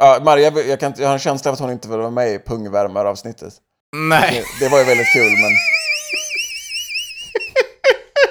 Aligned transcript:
Ja, 0.00 0.20
Maria, 0.24 0.50
jag, 0.68 0.80
kan, 0.80 0.94
jag 0.98 1.06
har 1.06 1.12
en 1.12 1.18
känsla 1.18 1.48
av 1.50 1.52
att 1.54 1.60
hon 1.60 1.70
inte 1.70 1.88
vill 1.88 1.98
vara 1.98 2.10
med 2.10 2.28
i 2.34 2.38
pungvärmaravsnittet. 2.38 3.54
Nej. 3.96 4.44
Det, 4.60 4.64
det 4.64 4.70
var 4.70 4.78
ju 4.78 4.84
väldigt 4.84 5.12
kul, 5.12 5.32
men... 5.32 5.50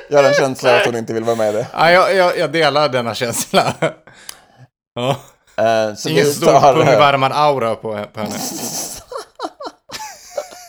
Jag 0.10 0.18
har 0.24 0.30
en 0.30 0.34
känsla 0.34 0.72
av 0.72 0.76
att 0.80 0.86
hon 0.86 0.96
inte 0.96 1.14
vill 1.14 1.24
vara 1.24 1.36
med 1.36 1.50
i 1.54 1.58
det. 1.58 1.68
Ja, 1.74 1.92
jag, 1.92 2.16
jag, 2.16 2.38
jag 2.38 2.52
delar 2.52 2.90
denna 2.90 3.16
känsla. 3.16 3.74
Ja. 4.96 5.16
Så 5.98 6.10
Ingen 6.10 6.26
stor 6.26 6.46
tar- 6.46 6.74
pungvärmar-aura 6.76 7.76
på, 7.76 8.06
på 8.14 8.20
henne. 8.20 8.36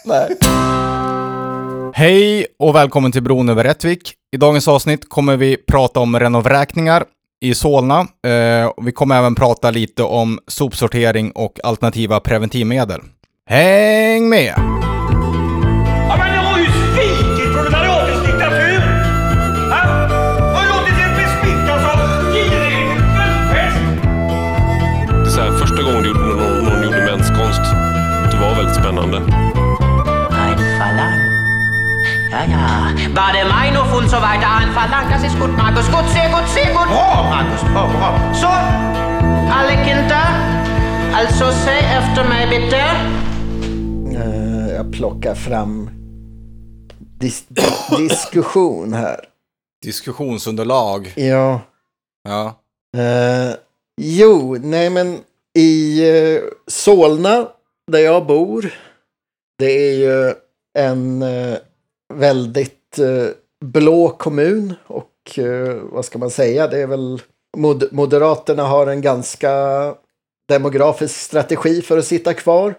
Nej. 0.05 0.37
Hej 1.95 2.47
och 2.59 2.75
välkommen 2.75 3.13
till 3.13 3.23
Bron 3.23 3.49
över 3.49 3.65
Rättvik. 3.65 4.15
I 4.35 4.37
dagens 4.37 4.69
avsnitt 4.69 5.09
kommer 5.09 5.37
vi 5.37 5.57
prata 5.57 6.01
om 6.01 6.21
renovräkningar 6.21 7.05
i 7.41 7.55
Solna. 7.55 8.01
Eh, 8.01 8.67
och 8.67 8.87
vi 8.87 8.93
kommer 8.93 9.19
även 9.19 9.35
prata 9.35 9.71
lite 9.71 10.03
om 10.03 10.39
sopsortering 10.47 11.31
och 11.31 11.61
alternativa 11.65 12.21
preventivmedel. 12.21 13.01
Häng 13.47 14.29
med! 14.29 14.55
Und 34.11 34.17
so 34.17 34.23
weiter. 34.23 34.73
Verlangen, 34.73 35.11
das 35.11 35.23
ist 35.23 35.39
gut, 35.39 35.57
Markus. 35.57 35.87
Gut, 35.87 36.09
sehr 36.11 36.29
gut, 36.31 36.49
sehr 36.49 36.73
gut. 36.73 36.89
Bra, 36.89 37.23
Markus. 37.31 37.61
Bra, 37.73 37.87
bra. 37.87 38.35
Så, 38.35 38.47
alle 39.57 39.77
Kinder. 39.85 40.29
Alltså, 41.15 41.53
säg 41.65 41.79
efter 41.79 42.29
mig 42.29 42.49
bitte. 42.49 42.81
Eh, 44.19 44.75
jag 44.75 44.93
plockar 44.93 45.35
fram 45.35 45.91
dis 46.99 47.45
diskussion 47.99 48.93
här. 48.93 49.21
Diskussionsunderlag. 49.83 51.13
Ja. 51.17 51.61
Ja. 52.29 52.61
Eh, 52.97 53.55
jo, 54.01 54.57
nej 54.61 54.91
men 54.91 55.19
i 55.59 56.01
eh, 56.09 56.43
Solna, 56.67 57.49
där 57.93 57.99
jag 57.99 58.27
bor, 58.27 58.75
det 59.59 59.73
är 59.73 59.95
ju 59.95 60.35
en 60.79 61.25
väldigt 62.15 62.99
blå 63.65 64.09
kommun 64.09 64.75
och 64.87 65.39
eh, 65.39 65.75
vad 65.83 66.05
ska 66.05 66.19
man 66.19 66.31
säga, 66.31 66.69
det 66.69 66.79
är 66.79 66.87
väl 66.87 67.23
mod 67.57 67.89
Moderaterna 67.93 68.63
har 68.63 68.87
en 68.87 69.01
ganska 69.01 69.51
demografisk 70.49 71.15
strategi 71.15 71.83
för 71.83 71.99
att 71.99 72.07
sitta 72.07 72.35
kvar 72.35 72.75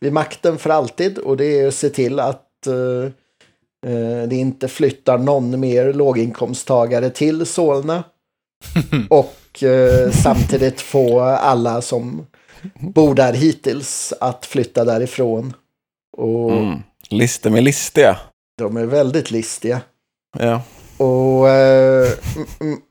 vid 0.00 0.12
makten 0.12 0.58
för 0.58 0.70
alltid 0.70 1.18
och 1.18 1.36
det 1.36 1.60
är 1.60 1.68
att 1.68 1.74
se 1.74 1.88
till 1.90 2.20
att 2.20 2.66
eh, 2.66 3.04
eh, 3.92 4.28
det 4.28 4.36
inte 4.36 4.68
flyttar 4.68 5.18
någon 5.18 5.60
mer 5.60 5.92
låginkomsttagare 5.92 7.10
till 7.10 7.46
Solna. 7.46 8.04
Och 9.10 9.62
eh, 9.62 10.10
samtidigt 10.10 10.80
få 10.80 11.20
alla 11.20 11.82
som 11.82 12.26
bor 12.74 13.14
där 13.14 13.32
hittills 13.32 14.12
att 14.20 14.46
flytta 14.46 14.84
därifrån. 14.84 15.54
Och 16.16 16.52
Mm. 16.52 16.78
Lister 17.10 17.50
med 17.50 17.62
listiga. 17.62 18.18
de 18.58 18.76
är 18.76 18.86
väldigt 18.86 19.30
listiga. 19.30 19.80
Ja. 20.38 20.62
Och 20.96 21.48
eh, 21.48 22.08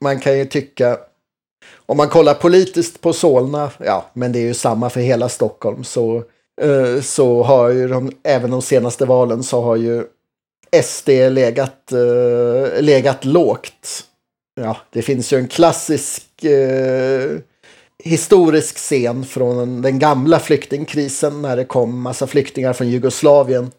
man 0.01 0.19
kan 0.19 0.37
ju 0.37 0.45
tycka, 0.45 0.97
om 1.85 1.97
man 1.97 2.09
kollar 2.09 2.33
politiskt 2.33 3.01
på 3.01 3.13
Solna, 3.13 3.71
ja, 3.77 4.05
men 4.13 4.31
det 4.31 4.39
är 4.39 4.43
ju 4.43 4.53
samma 4.53 4.89
för 4.89 4.99
hela 4.99 5.29
Stockholm, 5.29 5.83
så, 5.83 6.23
eh, 6.61 7.01
så 7.01 7.43
har 7.43 7.69
ju 7.69 7.87
de, 7.87 8.11
även 8.23 8.51
de 8.51 8.61
senaste 8.61 9.05
valen 9.05 9.43
så 9.43 9.61
har 9.61 9.75
ju 9.75 10.05
SD 10.83 11.09
legat, 11.29 11.91
eh, 11.91 12.81
legat 12.81 13.25
lågt. 13.25 14.03
Ja, 14.61 14.77
det 14.89 15.01
finns 15.01 15.33
ju 15.33 15.37
en 15.37 15.47
klassisk 15.47 16.43
eh, 16.43 17.37
historisk 18.03 18.77
scen 18.77 19.25
från 19.25 19.81
den 19.81 19.99
gamla 19.99 20.39
flyktingkrisen 20.39 21.41
när 21.41 21.57
det 21.57 21.65
kom 21.65 22.01
massa 22.01 22.27
flyktingar 22.27 22.73
från 22.73 22.89
Jugoslavien. 22.89 23.71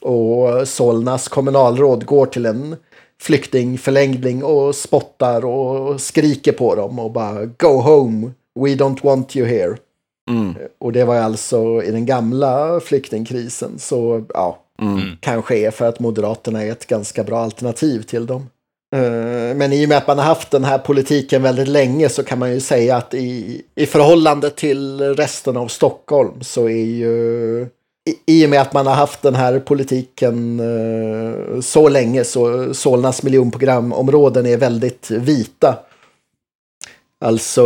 Och 0.00 0.68
Solnas 0.68 1.28
kommunalråd 1.28 2.06
går 2.06 2.26
till 2.26 2.46
en 2.46 2.76
flyktingförlängning 3.22 4.44
och 4.44 4.74
spottar 4.74 5.44
och 5.44 6.00
skriker 6.00 6.52
på 6.52 6.74
dem 6.74 6.98
och 6.98 7.10
bara 7.10 7.44
Go 7.44 7.68
home, 7.80 8.30
we 8.60 8.68
don't 8.68 9.04
want 9.04 9.36
you 9.36 9.46
here. 9.48 9.76
Mm. 10.30 10.54
Och 10.80 10.92
det 10.92 11.04
var 11.04 11.16
alltså 11.16 11.82
i 11.82 11.90
den 11.90 12.06
gamla 12.06 12.80
flyktingkrisen. 12.80 13.78
Så 13.78 14.24
ja, 14.34 14.58
Mm. 14.82 15.00
kanske 15.20 15.56
är 15.58 15.70
för 15.70 15.88
att 15.88 16.00
Moderaterna 16.00 16.62
är 16.62 16.72
ett 16.72 16.86
ganska 16.86 17.24
bra 17.24 17.38
alternativ 17.40 18.02
till 18.02 18.26
dem. 18.26 18.46
Eh, 18.96 19.56
Men 19.56 19.72
i 19.72 19.84
och 19.84 19.88
med 19.88 19.98
att 19.98 20.06
man 20.06 20.18
har 20.18 20.24
haft 20.24 20.50
den 20.50 20.64
här 20.64 20.78
politiken 20.78 21.42
väldigt 21.42 21.68
länge 21.68 22.08
så 22.08 22.24
kan 22.24 22.38
man 22.38 22.52
ju 22.52 22.60
säga 22.60 22.96
att 22.96 23.14
i, 23.14 23.62
i 23.74 23.86
förhållande 23.86 24.50
till 24.50 25.00
resten 25.14 25.56
av 25.56 25.68
Stockholm 25.68 26.42
så 26.42 26.64
är 26.68 26.84
ju 26.84 27.66
i, 28.26 28.46
och 28.46 28.50
med 28.50 28.60
att 28.60 28.72
man 28.72 28.86
har 28.86 28.94
haft 28.94 29.22
den 29.22 29.34
här 29.34 29.58
politiken 29.58 30.60
eh, 30.60 31.60
så 31.60 31.88
länge 31.88 32.24
så 32.24 32.74
Solnas 32.74 33.22
miljonprogramområden 33.22 34.46
är 34.46 34.56
väldigt 34.56 35.10
vita. 35.10 35.78
Alltså 37.20 37.62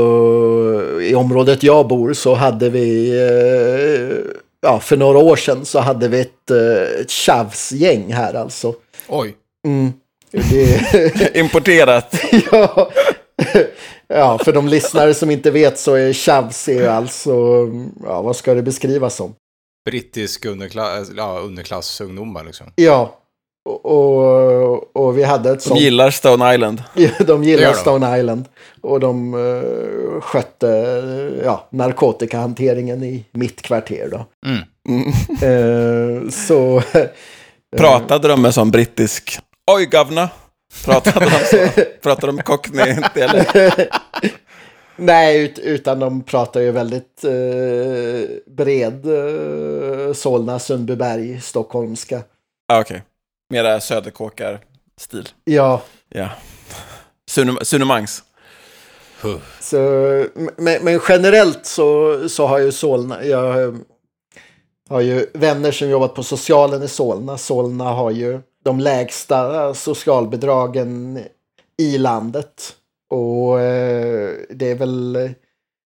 i 1.03 1.15
området 1.15 1.63
jag 1.63 1.89
bor 1.89 2.13
så 2.13 2.35
hade 2.35 2.71
vi, 2.71 3.11
eh, 3.11 4.33
ja 4.61 4.81
för 4.81 4.97
några 4.97 5.19
år 5.19 5.37
sedan 5.37 5.65
så 5.65 5.79
hade 5.79 6.09
vi 6.09 6.21
ett, 6.21 6.51
eh, 6.51 7.01
ett 7.01 7.11
tjafsgäng 7.11 8.13
här 8.13 8.35
alltså. 8.35 8.75
Oj. 9.09 9.35
Mm. 9.67 9.93
Det, 10.31 11.35
Importerat. 11.37 12.15
ja. 12.53 12.91
ja, 14.09 14.39
för 14.39 14.53
de 14.53 14.69
lyssnare 14.69 15.15
som 15.15 15.31
inte 15.31 15.51
vet 15.51 15.79
så 15.79 15.95
är 15.95 16.13
tjafs 16.13 16.69
är 16.69 16.89
alltså, 16.89 17.31
ja 18.05 18.23
vad 18.23 18.37
ska 18.37 18.55
det 18.55 18.63
beskrivas 18.63 19.17
som? 19.17 19.35
Brittisk 19.87 20.45
underklass, 20.45 21.11
ja, 21.17 21.39
underklassungdomar 21.39 22.45
liksom. 22.45 22.67
Ja, 22.77 23.19
och, 23.67 23.87
och, 23.87 24.97
och 24.97 25.19
vi 25.19 25.23
hade 25.23 25.51
ett 25.51 25.59
De 25.59 25.69
sånt. 25.69 25.81
gillar 25.81 26.11
Stone 26.11 26.55
Island. 26.55 26.83
De 27.27 27.45
gillar 27.45 27.73
de. 27.73 27.75
Stone 27.75 28.19
Island. 28.19 28.45
Och 28.81 29.01
de 29.01 29.35
uh, 29.35 30.21
skötte 30.21 30.67
uh, 30.67 31.45
ja, 31.45 31.69
narkotikahanteringen 31.71 33.05
i 33.05 33.25
mitt 33.33 33.63
kvarter 33.63 34.09
då. 34.11 34.27
Mm. 34.47 34.63
Eh, 35.43 36.31
så... 36.31 36.83
Pratade 37.77 38.29
de 38.29 38.43
med 38.43 38.55
sån 38.55 38.71
brittisk... 38.71 39.39
Oj, 39.71 39.87
gavna. 39.87 40.29
Pratade 40.85 41.25
de 41.25 41.31
så? 41.31 41.81
Pratade 42.03 42.33
de 42.33 42.43
cockney? 42.43 42.97
Nej, 44.97 45.45
ut, 45.45 45.59
utan 45.59 45.99
de 46.01 46.23
pratar 46.23 46.61
ju 46.61 46.71
väldigt 46.71 47.25
eh, 47.25 48.37
bred 48.47 49.07
uh, 49.07 50.13
Solna, 50.13 50.59
Sundbyberg, 50.59 51.41
stockholmska. 51.41 52.23
Ah, 52.73 52.81
Okej. 52.81 53.03
Mera 53.51 53.81
söderkåkar-stil. 53.81 55.29
Ja, 55.45 55.83
Ja. 56.09 56.29
Sunem- 57.31 57.65
Sunemangs. 57.65 58.23
så, 59.61 59.77
men, 60.57 60.85
men 60.85 61.01
generellt 61.09 61.67
så, 61.67 62.21
så 62.29 62.47
har 62.47 62.59
ju 62.59 62.73
Solna, 62.73 63.25
jag 63.25 63.77
har 64.89 65.01
ju 65.01 65.27
vänner 65.35 65.73
som 65.73 65.89
jobbat 65.89 66.15
på 66.15 66.23
socialen 66.23 66.83
i 66.83 66.89
Solna. 66.89 67.39
Solna 67.39 67.85
har 67.85 68.11
ju 68.11 68.41
de 68.65 68.81
lägsta 68.81 69.75
socialbidragen 69.75 71.21
i 71.79 71.99
landet. 71.99 72.75
Och 73.11 73.61
eh, 73.61 74.35
det 74.51 74.71
är 74.71 74.75
väl 74.75 75.19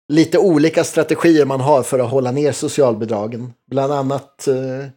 lite 0.07 0.37
olika 0.37 0.83
strategier 0.83 1.45
man 1.45 1.61
har 1.61 1.83
för 1.83 1.99
att 1.99 2.09
hålla 2.09 2.31
ner 2.31 2.51
socialbidragen. 2.51 3.53
Bland 3.71 3.93
annat, 3.93 4.47
eh, 4.47 4.87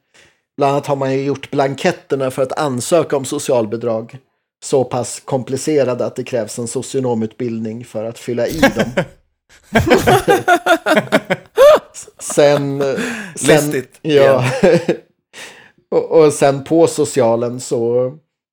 bland 0.56 0.72
annat 0.72 0.86
har 0.86 0.96
man 0.96 1.12
ju 1.12 1.24
gjort 1.24 1.50
blanketterna 1.50 2.30
för 2.30 2.42
att 2.42 2.58
ansöka 2.58 3.16
om 3.16 3.24
socialbidrag 3.24 4.18
så 4.64 4.84
pass 4.84 5.20
komplicerade 5.24 6.06
att 6.06 6.16
det 6.16 6.24
krävs 6.24 6.58
en 6.58 6.68
socionomutbildning 6.68 7.84
för 7.84 8.04
att 8.04 8.18
fylla 8.18 8.46
i 8.46 8.60
dem. 8.60 9.04
sen, 12.18 12.82
sen, 13.36 13.56
Listigt 13.56 13.98
ja. 14.02 14.44
och, 15.90 16.10
och 16.10 16.32
sen 16.32 16.64
på 16.64 16.86
socialen 16.86 17.60
så, 17.60 18.06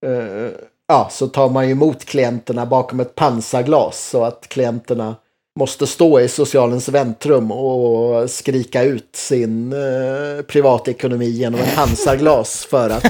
eh, 0.06 0.52
ja, 0.88 1.08
så 1.12 1.28
tar 1.28 1.50
man 1.50 1.66
ju 1.66 1.72
emot 1.72 2.06
klienterna 2.06 2.66
bakom 2.66 3.00
ett 3.00 3.16
pansarglas 3.16 4.10
så 4.10 4.24
att 4.24 4.48
klienterna 4.48 5.16
måste 5.60 5.88
stå 5.88 6.20
i 6.20 6.28
socialens 6.28 6.90
väntrum 6.90 7.52
och 7.52 8.30
skrika 8.30 8.84
ut 8.84 9.10
sin 9.16 9.74
eh, 9.74 10.42
privatekonomi 10.48 11.26
genom 11.26 11.60
ett 11.60 11.76
pansarglas 11.76 12.66
för 12.66 12.90
att... 12.90 13.04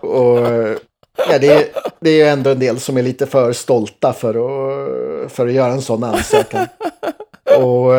och, 0.00 0.38
ja, 1.28 1.38
det, 1.40 1.48
är, 1.48 1.64
det 2.00 2.10
är 2.10 2.14
ju 2.14 2.22
ändå 2.22 2.50
en 2.50 2.58
del 2.58 2.80
som 2.80 2.96
är 2.96 3.02
lite 3.02 3.26
för 3.26 3.52
stolta 3.52 4.12
för 4.12 4.28
att, 4.30 5.32
för 5.32 5.46
att 5.46 5.52
göra 5.52 5.72
en 5.72 5.82
sån 5.82 6.04
ansökan. 6.04 6.66
och, 7.56 7.92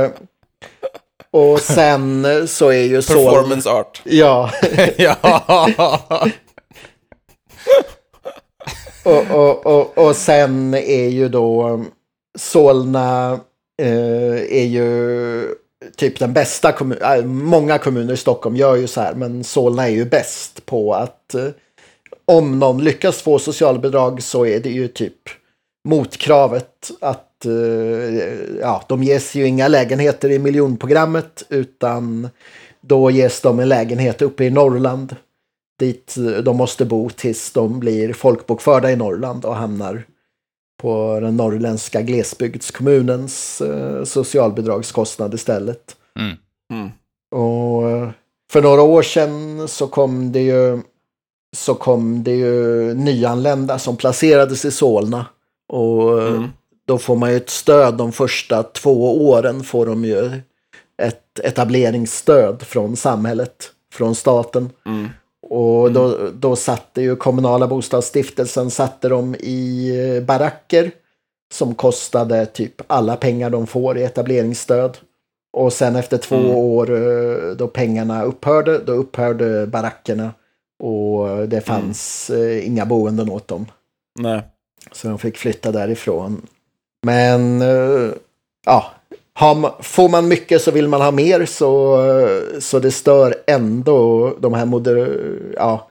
och 1.34 1.60
sen 1.60 2.28
så 2.48 2.72
är 2.72 2.84
ju 2.84 3.02
Solna... 3.02 3.32
Performance 3.32 3.70
art. 3.70 4.02
Ja, 4.04 4.52
ja. 4.98 5.22
och, 9.04 9.32
och, 9.32 9.66
och, 9.66 9.98
och 9.98 10.16
sen 10.16 10.74
är 10.74 11.08
ju 11.08 11.30
då 11.30 11.82
Solna 12.38 13.40
eh, 13.82 14.58
är 14.60 14.66
ju 14.66 15.56
typ 15.96 16.20
den 16.20 16.34
bästa 16.34 16.72
kommunen. 16.72 17.28
många 17.28 17.78
kommuner 17.78 18.14
i 18.14 18.18
Stockholm 18.18 18.56
gör 18.56 18.76
ju 18.76 18.88
så 18.88 19.02
här, 19.02 19.14
men 19.14 19.44
Solna 19.44 19.88
är 19.88 19.92
ju 19.92 20.06
bäst 20.06 20.66
på 20.66 20.94
att 20.94 21.34
eh, 21.34 21.48
om 22.26 22.60
någon 22.60 22.84
lyckas 22.84 23.22
få 23.22 23.40
socialbidrag 23.40 24.24
så 24.24 24.46
är 24.46 24.60
det 24.60 24.70
ju 24.70 24.88
typ 24.88 25.20
motkravet 25.88 26.92
att 27.02 27.33
eh, 27.46 28.62
ja, 28.62 28.84
de 28.88 29.04
ges 29.04 29.36
ju 29.36 29.48
inga 29.48 29.68
lägenheter 29.68 30.32
i 30.32 30.40
miljonprogrammet 30.40 31.44
utan 31.50 32.30
då 32.82 33.12
ges 33.12 33.42
de 33.42 33.60
en 33.60 33.70
lägenhet 33.70 34.22
uppe 34.22 34.44
i 34.46 34.50
Norrland 34.50 35.16
dit 35.80 36.16
de 36.44 36.58
måste 36.58 36.86
bo 36.86 37.10
tills 37.10 37.52
de 37.52 37.80
blir 37.80 38.14
folkbokförda 38.14 38.92
i 38.92 38.96
Norrland 38.96 39.46
och 39.46 39.56
hamnar 39.56 40.04
på 40.82 41.20
den 41.20 41.38
norrländska 41.38 42.02
glesbygdskommunens 42.02 43.62
eh, 43.62 44.04
socialbidragskostnad 44.04 45.34
istället. 45.34 45.96
Mm. 46.20 46.38
Mm. 46.74 46.92
Och 47.36 47.92
eh, 47.92 48.10
för 48.52 48.62
några 48.62 48.82
år 48.82 49.02
sedan 49.02 49.68
så 49.68 49.88
kom 49.88 50.32
det 50.32 50.42
ju 50.42 50.82
så 51.56 51.76
kom 51.76 52.24
det 52.24 52.36
ju 52.36 52.94
nyanlända 52.94 53.80
som 53.80 53.98
placerades 53.98 54.66
i 54.66 54.72
Solna. 54.72 55.26
Och 55.70 56.22
eh, 56.22 56.34
Mm. 56.34 56.50
Då 56.86 56.98
får 56.98 57.16
man 57.16 57.32
ju 57.32 57.38
ett 57.38 57.50
stöd 57.50 57.98
de 57.98 58.12
första 58.12 58.64
två 58.64 59.28
åren 59.30 59.64
får 59.64 59.86
de 59.86 60.06
ju 60.06 60.42
ett 61.02 61.40
etableringsstöd 61.44 62.62
från 62.62 62.96
samhället, 62.96 63.72
från 63.94 64.16
staten. 64.16 64.70
Mm. 64.86 65.10
Och 65.50 65.92
då, 65.92 66.30
då 66.34 66.56
satte 66.56 67.02
ju 67.02 67.16
kommunala 67.16 67.68
bostadsstiftelsen 67.68 68.72
satte 68.72 69.10
dem 69.10 69.36
i 69.40 69.90
eh, 70.18 70.24
baracker 70.24 70.92
som 71.54 71.76
kostade 71.76 72.46
typ 72.46 72.82
alla 72.88 73.16
pengar 73.16 73.50
de 73.50 73.68
får 73.68 73.98
i 73.98 74.04
etableringsstöd. 74.04 74.98
Och 75.58 75.74
sen 75.74 75.96
efter 75.96 76.18
två 76.18 76.36
Mm. 76.36 76.52
år 76.52 76.92
eh, 76.92 77.56
då 77.56 77.68
pengarna 77.68 78.24
upphörde, 78.24 78.78
då 78.78 78.92
upphörde 78.92 79.68
barackerna. 79.68 80.32
Och 80.84 81.48
det 81.50 81.62
fanns 81.62 82.30
eh, 82.30 82.68
inga 82.68 82.86
boenden 82.86 83.30
åt 83.30 83.48
dem. 83.48 83.66
Nej. 84.20 84.42
Så 84.92 85.08
de 85.08 85.20
fick 85.20 85.38
flytta 85.38 85.72
därifrån. 85.72 86.42
Men 87.04 87.62
eh, 87.62 88.12
ja, 88.66 88.92
får 89.80 90.10
man 90.10 90.28
mycket 90.28 90.62
så 90.62 90.72
vill 90.72 90.88
man 90.88 91.02
ha 91.02 91.12
mer 91.12 91.46
så, 91.46 92.06
eh, 92.10 92.60
så 92.60 92.80
det 92.80 92.92
stör 92.92 93.36
ändå 93.48 94.30
de 94.40 94.54
här 94.54 94.66
moder... 94.66 95.30
Ja, 95.56 95.90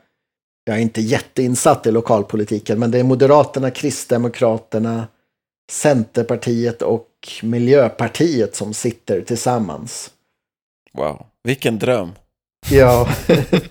jag 0.65 0.77
är 0.77 0.81
inte 0.81 1.01
jätteinsatt 1.01 1.87
i 1.87 1.91
lokalpolitiken 1.91 2.79
men 2.79 2.91
det 2.91 2.99
är 2.99 3.05
Moderaterna, 3.05 3.71
Kristdemokraterna, 3.71 5.07
Centerpartiet 5.71 6.83
och 6.83 7.09
Miljöpartiet 7.43 8.57
som 8.57 8.75
sitter 8.75 9.21
tillsammans. 9.21 10.11
Wow. 10.93 11.27
Vilken 11.45 11.79
dröm. 11.79 12.13
Ja, 12.71 13.09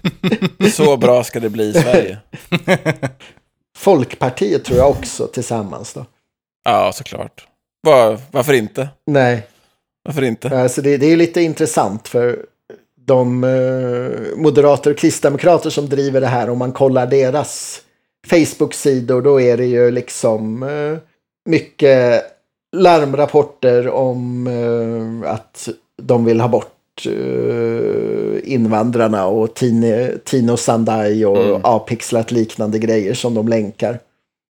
Så 0.74 0.98
bra 0.98 1.24
ska 1.24 1.40
det 1.40 1.50
bli 1.50 1.64
i 1.64 1.74
Sverige. 1.74 2.18
Folkpartiet 3.78 4.66
tror 4.66 4.78
jag 4.78 4.90
också 4.90 5.28
tillsammans 5.28 5.94
då. 5.94 6.06
Ja, 6.63 6.92
såklart. 6.94 7.48
Var, 7.81 8.19
varför 8.31 8.54
inte? 8.54 8.90
Nej, 9.06 9.48
Varför 10.04 10.22
inte? 10.22 10.62
Alltså 10.62 10.81
det, 10.81 10.98
det 10.98 11.06
är 11.06 11.18
lite 11.18 11.42
intressant 11.42 12.08
för 12.08 12.46
de 13.06 13.44
eh, 13.44 14.38
moderater 14.38 14.92
och 14.92 14.98
kristdemokrater 14.98 15.69
som 15.69 15.90
driver 15.90 16.22
det 16.22 16.28
här, 16.28 16.50
om 16.50 16.58
man 16.58 16.72
kollar 16.72 17.08
deras 17.08 17.81
Facebook-sidor, 18.28 19.22
då 19.22 19.42
är 19.42 19.58
det 19.58 19.66
ju 19.66 19.92
liksom 19.92 20.63
eh, 20.63 20.98
mycket 21.50 22.24
larmrapporter 22.75 23.88
om 23.90 24.48
eh, 24.48 25.31
att 25.31 25.69
de 26.02 26.25
vill 26.25 26.42
ha 26.42 26.48
bort 26.48 27.06
eh, 27.06 28.54
invandrarna 28.54 29.25
och 29.28 29.54
Tine, 29.54 30.12
Tino 30.25 30.57
Sandai 30.57 31.25
och 31.25 31.38
Mm. 31.38 31.62
avpixlat 31.64 32.31
liknande 32.31 32.80
grejer 32.80 33.14
som 33.14 33.34
de 33.34 33.48
länkar. 33.48 34.00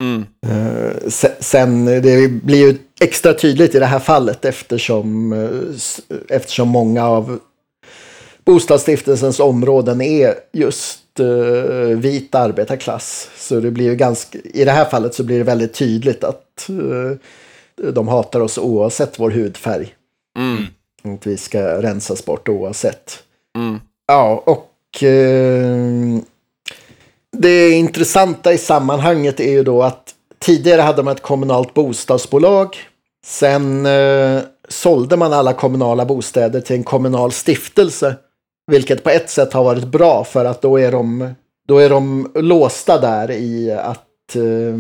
Mm. 0.03 0.25
Eh, 0.47 1.09
se- 1.09 1.35
Sen, 1.39 1.85
det 1.85 2.31
blir 2.44 2.57
ju 2.57 2.77
extra 3.01 3.33
tydligt 3.33 3.75
i 3.75 3.79
det 3.79 3.85
här 3.85 3.99
fallet 3.99 4.45
eftersom, 4.45 5.33
eh, 5.33 6.17
eftersom 6.29 6.67
många 6.67 7.05
av 7.07 7.39
bostadsstiftelsens 8.45 9.39
områden 9.39 10.01
är 10.01 10.33
just 10.53 11.19
eh, 11.19 11.97
vit 11.97 12.35
arbetarklass. 12.35 13.29
Så 13.38 13.59
det 13.59 13.71
blir 13.71 13.85
ju 13.85 13.95
ganska, 13.95 14.38
i 14.53 14.65
det 14.65 14.71
här 14.71 14.85
fallet 14.85 15.13
så 15.15 15.23
blir 15.23 15.38
det 15.38 15.44
väldigt 15.44 15.73
tydligt 15.73 16.23
att 16.23 16.69
eh, 16.69 17.91
de 17.91 18.07
hatar 18.07 18.39
oss 18.39 18.57
oavsett 18.57 19.19
vår 19.19 19.31
hudfärg. 19.31 19.93
Mm. 20.39 20.63
Att 21.15 21.27
vi 21.27 21.38
ska 21.38 21.81
rensas 21.81 22.25
bort 22.25 22.50
oavsett. 22.50 23.23
Mm. 23.57 23.79
Ja, 24.07 24.43
och 24.45 25.03
eh, 25.03 25.75
det 27.38 27.69
intressanta 27.72 28.54
i 28.54 28.57
sammanhanget 28.57 29.39
är 29.39 29.51
ju 29.51 29.63
då 29.63 29.84
att 29.84 30.13
tidigare 30.39 30.81
hade 30.81 31.04
man 31.04 31.16
ett 31.16 31.22
kommunalt 31.22 31.74
bostadsbolag. 31.74 32.78
Sen 33.25 33.86
eh, 33.86 34.39
sålde 34.69 35.18
man 35.18 35.34
alla 35.34 35.54
kommunala 35.54 36.06
bostäder 36.06 36.62
till 36.62 36.75
en 36.75 36.84
kommunal 36.84 37.31
stiftelse. 37.31 38.16
Vilket 38.72 39.04
på 39.04 39.10
ett 39.10 39.30
sätt 39.30 39.54
har 39.54 39.63
varit 39.63 39.88
bra 39.88 40.24
för 40.24 40.45
att 40.45 40.62
då 40.62 40.80
är 40.80 40.92
de, 40.92 41.34
då 41.68 41.78
är 41.78 41.89
de 41.89 42.31
låsta 42.36 43.01
där 43.01 43.31
i 43.31 43.72
att 43.72 44.36
eh, 44.36 44.75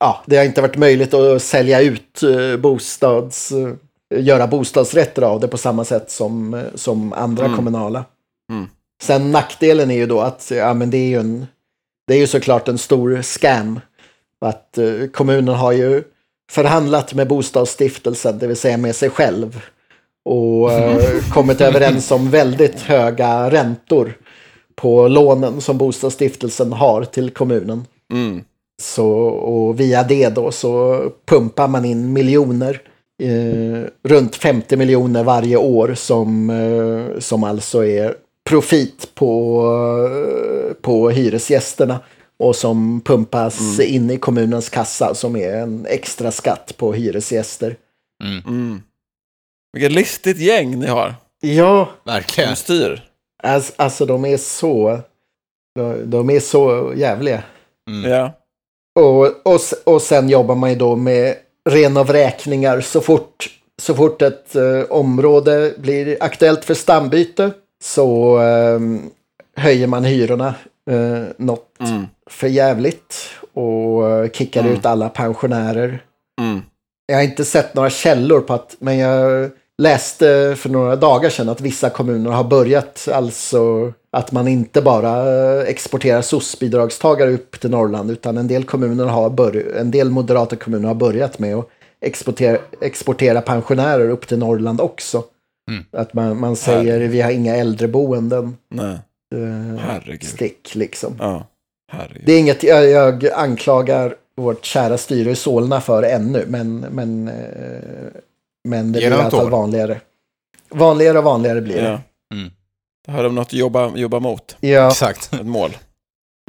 ja, 0.00 0.22
det 0.26 0.36
har 0.36 0.44
inte 0.44 0.60
varit 0.60 0.76
möjligt 0.76 1.14
att 1.14 1.42
sälja 1.42 1.80
ut 1.80 2.22
eh, 2.22 2.60
bostads, 2.60 3.52
eh, 3.52 3.72
göra 4.20 4.46
bostadsrätter 4.46 5.22
av 5.22 5.40
det 5.40 5.48
på 5.48 5.58
samma 5.58 5.84
sätt 5.84 6.10
som, 6.10 6.54
eh, 6.54 6.62
som 6.74 7.12
andra 7.12 7.44
Mm. 7.44 7.56
kommunala. 7.56 8.04
Mm. 8.52 8.66
Sen 9.02 9.32
nackdelen 9.32 9.90
är 9.90 9.94
ju 9.96 10.06
då 10.06 10.20
att 10.20 10.50
ja, 10.54 10.74
men 10.74 10.90
det 10.90 10.98
är 10.98 11.08
ju 11.08 11.20
en, 11.20 11.46
det 12.08 12.14
är 12.14 12.18
ju 12.18 12.26
såklart 12.26 12.68
en 12.68 12.78
stor 12.78 13.22
scam. 13.22 13.80
Att 14.40 14.78
eh, 14.78 15.06
kommunen 15.12 15.54
har 15.54 15.72
ju 15.72 16.02
förhandlat 16.50 17.14
med 17.14 17.28
bostadsstiftelsen, 17.28 18.38
det 18.38 18.46
vill 18.46 18.56
säga 18.56 18.76
med 18.76 18.96
sig 18.96 19.10
själv. 19.10 19.60
Och 20.24 20.72
eh, 20.72 21.22
kommit 21.32 21.60
överens 21.60 22.10
om 22.10 22.30
väldigt 22.30 22.80
höga 22.80 23.50
räntor 23.50 24.14
på 24.76 25.08
lånen 25.08 25.60
som 25.60 25.78
bostadsstiftelsen 25.78 26.72
har 26.72 27.04
till 27.04 27.30
kommunen. 27.30 27.84
Mm. 28.12 28.42
Så, 28.82 29.08
och 29.26 29.80
via 29.80 30.02
det 30.02 30.28
då 30.28 30.50
så 30.50 31.02
pumpar 31.26 31.68
man 31.68 31.84
in 31.84 32.12
miljoner. 32.12 32.80
Eh, 33.22 33.88
runt 34.08 34.36
50 34.36 34.76
miljoner 34.76 35.24
varje 35.24 35.56
år 35.56 35.94
som, 35.94 36.50
eh, 36.50 37.20
som 37.20 37.44
alltså 37.44 37.84
är 37.84 38.14
profit 38.48 39.14
på, 39.14 39.62
på 40.82 41.10
hyresgästerna. 41.10 42.00
Och 42.38 42.56
som 42.56 43.00
pumpas 43.00 43.80
in 43.80 44.10
i 44.10 44.16
kommunens 44.18 44.68
kassa 44.68 45.14
som 45.14 45.36
är 45.36 45.56
en 45.56 45.86
extra 45.86 46.30
skatt 46.30 46.74
på 46.76 46.92
hyresgäster. 46.92 47.76
Mm. 48.24 48.82
Vilket 49.72 49.92
listigt 49.92 50.38
gäng 50.38 50.78
ni 50.78 50.86
har. 50.86 51.14
Ja, 51.40 51.88
Verkligen. 52.04 52.48
Som 52.48 52.56
styr. 52.56 53.02
alltså, 53.42 53.72
alltså 53.76 54.06
de 54.06 54.24
är 54.24 54.36
så... 54.36 55.00
De, 55.74 56.10
de 56.10 56.30
är 56.30 56.40
så 56.40 56.92
jävliga. 56.96 57.42
Mm. 57.90 58.10
Ja. 58.10 58.32
Och, 59.00 59.26
och, 59.26 59.60
och 59.84 60.02
sen 60.02 60.28
jobbar 60.28 60.54
man 60.54 60.70
ju 60.70 60.76
då 60.76 60.96
med 60.96 61.34
ren 61.68 61.96
av 61.96 62.12
räkningar 62.12 62.80
så 62.80 63.00
fort, 63.00 63.48
så 63.82 63.94
fort 63.94 64.22
ett 64.22 64.56
eh, 64.56 64.82
område 64.90 65.74
blir 65.78 66.16
aktuellt 66.20 66.64
för 66.64 66.74
stambyte 66.74 67.50
så 67.82 68.38
eh, 68.40 68.80
höjer 69.62 69.86
man 69.86 70.04
hyrorna 70.04 70.54
eh, 70.90 71.22
något 71.36 71.64
Mm. 71.80 72.06
för 72.30 72.46
jävligt 72.48 73.14
och 73.54 74.10
eh, 74.10 74.30
kickar 74.30 74.60
Mm. 74.60 74.72
ut 74.72 74.86
alla 74.86 75.08
pensionärer. 75.08 76.02
Mm. 76.40 76.62
Jag 77.06 77.16
har 77.16 77.22
inte 77.22 77.44
sett 77.44 77.74
några 77.74 77.90
källor 77.90 78.40
på 78.40 78.54
att, 78.54 78.76
men 78.78 78.98
jag 78.98 79.50
läste 79.82 80.54
för 80.58 80.68
några 80.68 80.96
dagar 80.96 81.30
sedan 81.30 81.48
att 81.48 81.60
vissa 81.60 81.90
kommuner 81.90 82.30
har 82.30 82.44
börjat, 82.44 83.08
alltså 83.12 83.92
att 84.12 84.32
man 84.32 84.48
inte 84.48 84.82
bara 84.82 85.32
eh, 85.60 85.60
exporterar 85.68 86.20
SOS-bidragstagare 86.22 87.30
upp 87.34 87.60
till 87.60 87.70
Norrland, 87.70 88.10
utan 88.10 88.38
en 88.38 88.48
del 88.48 88.64
kommuner 88.64 89.04
har 89.04 89.30
bör- 89.30 89.76
en 89.76 89.90
del 89.90 90.10
moderata 90.10 90.56
kommuner 90.56 90.88
har 90.88 90.94
börjat 90.94 91.38
med 91.38 91.56
att 91.56 91.68
exportera, 92.00 92.58
exportera 92.80 93.40
pensionärer 93.40 94.10
upp 94.10 94.26
till 94.28 94.38
Norrland 94.38 94.80
också. 94.80 95.22
Mm. 95.68 95.84
Att 95.90 96.14
man, 96.14 96.40
man 96.40 96.56
säger 96.56 97.08
vi 97.08 97.20
har 97.20 97.30
inga 97.30 97.56
äldreboenden. 97.56 98.56
Nej. 98.70 98.98
Herregud. 99.78 100.24
stick 100.24 100.74
liksom. 100.74 101.16
Ja. 101.18 101.46
Herregud. 101.92 102.22
Det 102.26 102.32
är 102.32 102.38
inget 102.38 102.62
jag, 102.62 102.90
jag 102.90 103.26
anklagar 103.32 104.14
vårt 104.36 104.64
kära 104.64 104.98
styre 104.98 105.30
i 105.30 105.36
Solna 105.36 105.80
för 105.80 106.02
ännu, 106.02 106.44
men, 106.48 106.78
men, 106.78 107.28
eh, 107.28 107.34
men 108.68 108.92
det 108.92 109.00
Ge 109.00 109.08
blir 109.08 109.18
i 109.18 109.20
alla 109.20 109.30
fall 109.30 109.50
vanligare. 109.50 110.00
Vanligare 110.70 111.18
och 111.18 111.24
vanligare 111.24 111.60
blir 111.60 111.82
det. 111.82 111.88
Ja. 111.88 112.00
Mm. 112.36 112.50
Då 113.06 113.12
har 113.12 113.22
de 113.22 113.34
något 113.34 113.46
att 113.46 113.52
jobba, 113.52 113.96
jobba 113.96 114.20
mot. 114.20 114.56
Ja, 114.60 114.88
Exakt. 114.88 115.32
Ett 115.34 115.46
mål. 115.46 115.76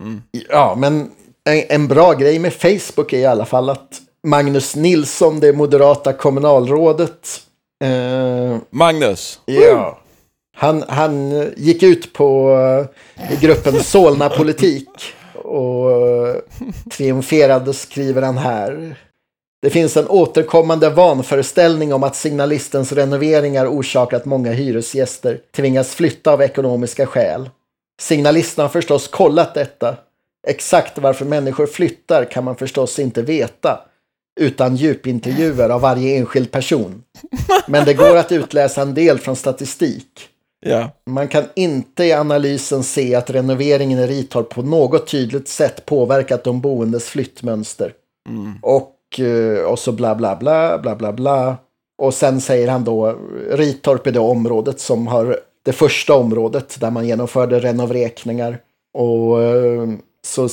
Mm. 0.02 0.22
ja 0.50 0.76
men 0.78 1.12
en, 1.50 1.64
en 1.70 1.88
bra 1.88 2.14
grej 2.14 2.40
med 2.40 2.54
Facebook 2.54 3.14
är 3.14 3.18
i 3.18 3.26
alla 3.26 3.46
fall 3.46 3.70
att 3.70 4.02
Magnus 4.28 4.76
Nilsson, 4.76 5.40
det 5.40 5.54
moderata 5.54 6.14
kommunalrådet, 6.14 7.42
eh, 7.84 8.58
Magnus. 8.70 9.40
Ja. 9.46 10.00
Han, 10.56 10.84
han 10.88 11.44
gick 11.58 11.84
ut 11.84 12.14
på 12.14 12.52
eh, 13.18 13.34
i 13.34 13.36
gruppen 13.42 13.84
Solna 13.84 14.30
Politik 14.30 14.90
och 15.34 15.92
eh, 15.92 16.36
triumferade 16.92 17.74
skriver 17.74 18.22
han 18.22 18.38
här. 18.38 18.96
Det 19.62 19.70
finns 19.70 19.98
en 19.98 20.08
återkommande 20.08 20.90
vanföreställning 20.90 21.94
om 21.94 22.04
att 22.04 22.16
signalistens 22.16 22.92
renoveringar 22.92 23.68
orsakar 23.68 24.18
att 24.18 24.26
många 24.26 24.52
hyresgäster 24.52 25.40
tvingas 25.56 25.96
flytta 25.96 26.32
av 26.32 26.42
ekonomiska 26.42 27.06
skäl. 27.06 27.50
Signalisten 28.02 28.62
har 28.62 28.70
förstås 28.70 29.08
kollat 29.08 29.54
detta. 29.54 29.96
Exakt 30.48 30.98
varför 30.98 31.26
människor 31.26 31.68
flyttar 31.68 32.26
kan 32.26 32.44
man 32.44 32.56
förstås 32.56 33.00
inte 33.00 33.22
veta 33.22 33.80
utan 34.40 34.76
djupintervjuer 34.76 35.70
av 35.70 35.82
varje 35.82 36.18
enskild 36.18 36.52
person. 36.52 37.04
Men 37.68 37.86
det 37.86 37.94
går 37.94 38.18
att 38.18 38.32
utläsa 38.32 38.82
en 38.82 38.94
del 38.94 39.20
från 39.20 39.36
statistik. 39.36 40.30
Ja. 40.66 40.90
Man 41.06 41.28
kan 41.28 41.44
inte 41.56 42.04
i 42.04 42.14
analysen 42.14 42.84
se 42.84 43.16
att 43.16 43.30
renoveringen 43.30 44.00
i 44.00 44.08
Ritorp 44.08 44.50
på 44.50 44.62
något 44.62 45.08
tydligt 45.08 45.48
sätt 45.48 45.86
påverkat 45.86 46.44
de 46.44 46.62
boendes 46.62 47.06
flyttmönster. 47.06 47.94
Och, 48.62 49.20
eh, 49.20 49.64
och 49.64 49.80
så 49.80 49.92
bla 49.92 50.16
bla 50.16 50.36
bla 50.36 50.78
bla 50.78 50.96
bla 50.96 51.14
bla. 51.14 51.58
Och 52.02 52.14
sen 52.14 52.42
säger 52.42 52.68
han 52.68 52.84
då 52.84 53.16
Ritorp 53.52 54.08
är 54.08 54.12
det 54.12 54.20
området 54.20 54.80
som 54.80 55.08
har 55.08 55.40
det 55.66 55.74
första 55.74 56.14
området 56.14 56.80
där 56.80 56.92
man 56.92 57.08
genomförde 57.08 57.60
renovräkningar. 57.60 58.60
Och 58.94 59.44
eh, 59.44 59.90
så 60.26 60.50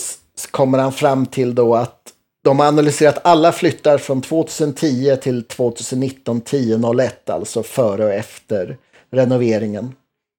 kommer 0.50 0.78
han 0.78 0.92
fram 0.92 1.26
till 1.26 1.54
då 1.54 1.74
att 1.74 2.12
de 2.46 2.58
har 2.58 2.66
analyserat 2.66 3.20
alla 3.24 3.52
flyttar 3.52 3.98
från 3.98 4.22
2010 4.22 5.16
till 5.22 5.44
2019 5.44 6.42
10.01, 6.42 7.10
alltså 7.26 7.62
före 7.62 8.04
och 8.04 8.12
efter 8.12 8.76
renoveringen. 9.10 9.94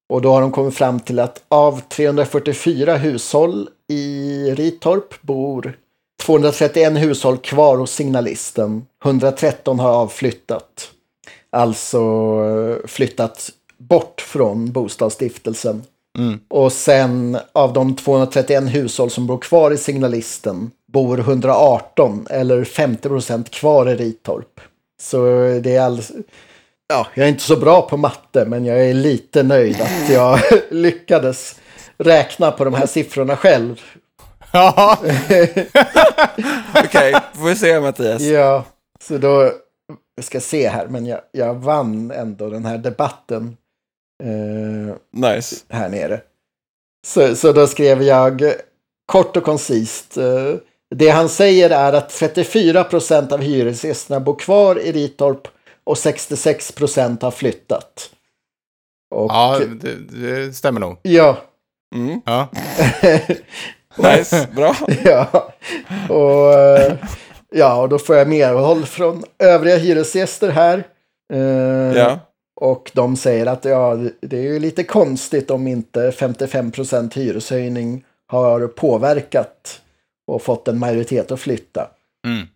Och 0.10 0.22
då 0.22 0.32
har 0.32 0.42
de 0.42 0.52
kommit 0.52 0.76
fram 0.76 1.00
till 1.00 1.20
att 1.20 1.44
av 1.48 1.82
344 1.90 2.96
hushåll 2.96 3.70
i 3.88 4.44
Ritorp 4.56 5.22
bor 5.22 5.78
231 6.24 6.98
hushåll 6.98 7.38
kvar 7.38 7.78
hos 7.78 7.92
signalisten. 7.92 8.86
113 9.06 9.80
har 9.80 9.92
avflyttat. 9.92 10.92
Alltså 11.50 12.00
eh, 12.02 12.88
flyttat 12.88 13.50
bort 13.78 14.22
från 14.22 14.72
bostadsstiftelsen. 14.72 15.84
Och 16.48 16.74
sen 16.74 17.38
av 17.54 17.74
de 17.74 17.96
231 17.96 18.64
hushåll 18.76 19.10
som 19.10 19.28
bor 19.28 19.38
kvar 19.38 19.72
i 19.72 19.78
signalisten 19.78 20.72
bor 20.94 21.20
118 21.20 22.28
eller 22.30 22.64
50 22.64 23.10
procent 23.10 23.50
kvar 23.50 23.90
i 23.90 23.96
Ritorp. 23.96 24.60
Så 25.02 25.18
det 25.64 25.76
är 25.76 25.82
alldeles... 25.82 26.12
Ja, 26.88 27.08
jag 27.14 27.26
är 27.26 27.30
inte 27.30 27.44
så 27.44 27.56
bra 27.58 27.82
på 27.90 27.98
matte, 27.98 28.46
men 28.46 28.66
jag 28.66 28.86
är 28.90 28.94
lite 28.94 29.44
nöjd 29.44 29.82
att 29.82 30.10
jag 30.10 30.40
lyckades 30.70 31.60
räkna 31.98 32.52
på 32.52 32.66
de 32.66 32.74
här 32.74 32.86
siffrorna 32.86 33.38
själv. 33.38 33.82
Ja, 34.54 34.98
Okej, 36.86 37.16
får 37.34 37.46
vi 37.46 37.56
se 37.56 37.80
Mattias. 37.80 38.22
Ja, 38.22 38.64
så 39.00 39.18
då... 39.18 39.52
Jag 40.16 40.26
ska 40.26 40.40
se 40.40 40.68
här, 40.70 40.88
men 40.88 41.06
jag, 41.06 41.20
jag 41.32 41.54
vann 41.54 42.12
ändå 42.12 42.50
den 42.50 42.66
här 42.66 42.78
debatten 42.78 43.58
eh, 44.24 44.96
Nice. 45.12 45.56
här 45.70 45.90
nere. 45.90 46.22
Så, 47.08 47.36
så 47.36 47.52
då 47.52 47.68
skrev 47.68 48.04
jag 48.04 48.54
kort 49.06 49.38
och 49.38 49.44
koncist. 49.44 50.18
eh, 50.18 50.54
Det 50.96 51.10
han 51.10 51.30
säger 51.30 51.70
är 51.70 51.94
att 51.94 52.10
34 52.10 52.84
procent 52.84 53.32
av 53.32 53.42
hyresgästerna 53.42 54.20
bor 54.20 54.36
kvar 54.40 54.80
i 54.80 54.92
Ritorp 54.92 55.48
och 55.84 55.98
66 55.98 56.72
procent 56.72 57.22
har 57.22 57.32
flyttat. 57.32 58.10
Och, 59.16 59.32
ja 59.32 59.60
det, 59.82 59.96
det 59.96 60.54
stämmer 60.54 60.80
nog. 60.80 60.98
ja, 61.02 61.38
Mm. 61.96 62.22
Ja. 62.26 62.48
Nice, 63.98 64.48
bra. 64.56 64.76
ja. 65.04 65.50
Och, 66.10 66.54
eh, 66.54 66.94
ja, 67.52 67.82
och 67.82 67.90
då 67.90 68.00
får 68.00 68.16
jag 68.16 68.28
medhåll 68.28 68.86
från 68.86 69.24
övriga 69.40 69.78
hyresgäster 69.78 70.50
här. 70.50 70.84
Eh, 71.34 71.98
Ja. 71.98 72.20
Och 72.62 72.92
de 72.94 73.16
säger 73.16 73.46
att 73.46 73.66
ja, 73.66 73.98
det 74.22 74.38
är 74.38 74.42
ju 74.42 74.60
lite 74.60 74.84
konstigt 74.84 75.52
om 75.52 75.68
inte 75.68 76.12
55% 76.12 77.14
hyreshöjning 77.16 78.04
har 78.28 78.68
påverkat 78.68 79.82
och 80.28 80.42
fått 80.42 80.68
en 80.68 80.80
majoritet 80.80 81.32
att 81.32 81.40
flytta. 81.40 81.90
Mm. 82.26 82.48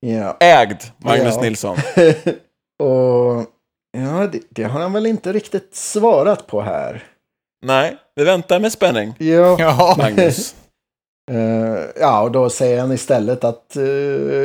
Ja. 0.00 0.36
Ägd, 0.40 0.78
Magnus 0.98 1.34
Ja. 1.34 1.42
Nilsson. 1.42 1.76
Och 2.78 3.46
ja, 3.92 4.26
det, 4.32 4.40
det 4.50 4.64
har 4.64 4.80
han 4.80 4.92
väl 4.92 5.06
inte 5.06 5.32
riktigt 5.32 5.74
svarat 5.74 6.46
på 6.46 6.60
här. 6.60 7.04
Nej, 7.66 7.96
vi 8.14 8.24
väntar 8.24 8.60
med 8.60 8.72
spänning. 8.72 9.14
Ja, 9.18 9.56
Ja. 9.58 9.94
Magnus. 9.98 10.54
eh, 11.30 11.80
ja 12.00 12.22
och 12.22 12.32
då 12.32 12.50
säger 12.50 12.80
han 12.80 12.92
istället 12.92 13.44
att 13.44 13.76
eh, 13.76 13.84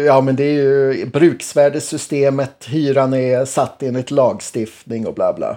ja, 0.06 0.22
men 0.22 0.36
det 0.36 0.44
är 0.44 0.54
ju 0.54 1.06
bruksvärdessystemet, 1.06 2.66
hyran 2.68 3.14
är 3.14 3.46
satt 3.46 3.84
enligt 3.84 4.12
lagstiftning 4.12 5.08
och 5.08 5.14
bla 5.14 5.34
bla. 5.34 5.50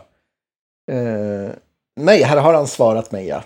Eh, 0.92 1.50
nej, 2.00 2.22
här 2.22 2.36
har 2.36 2.54
han 2.54 2.66
svarat 2.66 3.12
mig 3.12 3.26
ja. 3.26 3.42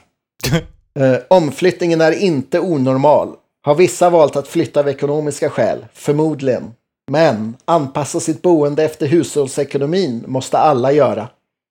Omflyttningen 1.28 2.00
är 2.00 2.12
inte 2.12 2.60
onormal. 2.60 3.36
Har 3.64 3.74
vissa 3.74 4.10
valt 4.10 4.36
att 4.36 4.48
flytta 4.48 4.80
av 4.80 4.88
ekonomiska 4.88 5.50
skäl? 5.50 5.86
Förmodligen. 5.92 6.72
Men 7.10 7.56
anpassa 7.64 8.20
sitt 8.20 8.42
boende 8.42 8.84
efter 8.84 9.06
hushållsekonomin 9.06 10.24
måste 10.26 10.58
alla 10.58 10.92
göra. 10.92 11.28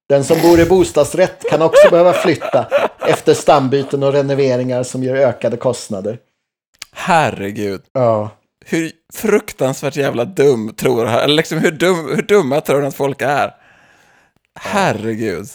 Den 0.10 0.24
som 0.24 0.42
bor 0.42 0.60
i 0.60 0.66
bostadsrätt 0.66 1.44
kan 1.50 1.62
också 1.62 1.90
behöva 1.90 2.14
flytta 2.14 2.68
efter 3.08 3.34
stambyten 3.34 4.04
och 4.04 4.14
renoveringar 4.14 4.84
som 4.84 5.04
ger 5.04 5.16
ökade 5.16 5.58
kostnader. 5.58 6.18
Herregud. 6.92 7.82
Ja. 7.94 8.30
Hur 8.66 8.92
fruktansvärt 9.14 9.96
jävla 9.96 10.26
dum 10.26 10.74
tror 10.76 11.06
han, 11.06 11.20
eller 11.20 11.36
liksom 11.36 11.58
hur, 11.58 11.72
dum, 11.72 12.16
hur 12.16 12.22
dumma 12.22 12.62
tror 12.62 12.76
han 12.76 12.88
att 12.88 12.96
folk 12.96 13.22
är? 13.22 13.54
Herregud. 14.60 15.48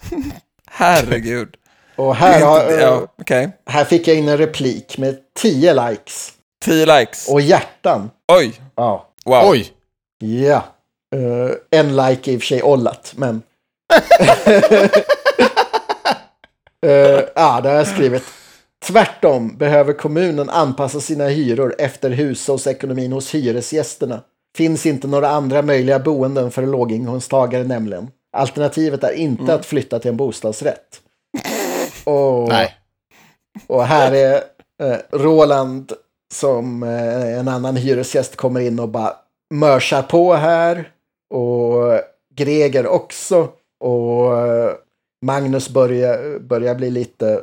Herregud. 0.70 1.56
Och 1.96 2.16
här, 2.16 2.40
har, 2.40 2.70
ja, 2.70 3.06
okej. 3.20 3.50
här 3.66 3.84
fick 3.84 4.08
jag 4.08 4.16
in 4.16 4.28
en 4.28 4.38
replik 4.38 4.98
med 4.98 5.16
10 5.34 5.88
likes. 5.88 6.32
10 6.64 6.98
likes. 6.98 7.28
Och 7.28 7.40
hjärtan. 7.40 8.10
Oj, 8.32 8.60
Ja. 8.76 9.08
wow. 9.24 9.42
Oj! 9.44 9.72
Ja. 10.18 10.64
Eh, 11.14 11.78
en 11.80 11.96
like 11.96 12.30
är 12.30 12.34
i 12.34 12.36
och 12.36 12.40
för 12.40 12.46
sig 12.46 12.62
ollat, 12.62 13.12
men... 13.16 13.42
uh, 16.86 16.90
ja, 17.34 17.60
det 17.62 17.68
har 17.68 17.76
jag 17.76 17.86
skrivit. 17.86 18.22
Tvärtom 18.84 19.56
behöver 19.56 19.92
kommunen 19.92 20.50
anpassa 20.50 21.00
sina 21.00 21.28
hyror 21.28 21.74
efter 21.78 22.10
hushållsekonomin 22.10 23.12
hos 23.12 23.34
hyresgästerna. 23.34 24.20
Finns 24.56 24.86
inte 24.86 25.06
några 25.08 25.28
andra 25.28 25.62
möjliga 25.62 25.98
boenden 25.98 26.50
för 26.50 26.66
låginkomsttagare 26.66 27.64
nämligen. 27.64 28.08
Alternativet 28.32 29.04
är 29.04 29.12
inte 29.12 29.54
att 29.54 29.66
flytta 29.66 29.98
till 29.98 30.08
en 30.10 30.16
bostadsrätt. 30.16 31.00
Och, 32.04 32.48
Nej. 32.48 32.74
och 33.66 33.84
här 33.86 34.12
är 34.12 34.34
eh, 34.82 34.96
Roland 35.12 35.92
som 36.34 36.82
eh, 36.82 37.38
en 37.38 37.48
annan 37.48 37.76
hyresgäst 37.76 38.36
kommer 38.36 38.60
in 38.60 38.80
och 38.80 38.88
bara 38.88 39.12
mörsar 39.54 40.02
på 40.02 40.34
här. 40.34 40.88
Och 41.34 42.00
Greger 42.34 42.86
också. 42.86 43.48
Och 43.80 44.38
eh, 44.46 44.72
Magnus 45.24 45.68
börjar, 45.68 46.38
börjar 46.38 46.74
bli 46.74 46.90
lite... 46.90 47.40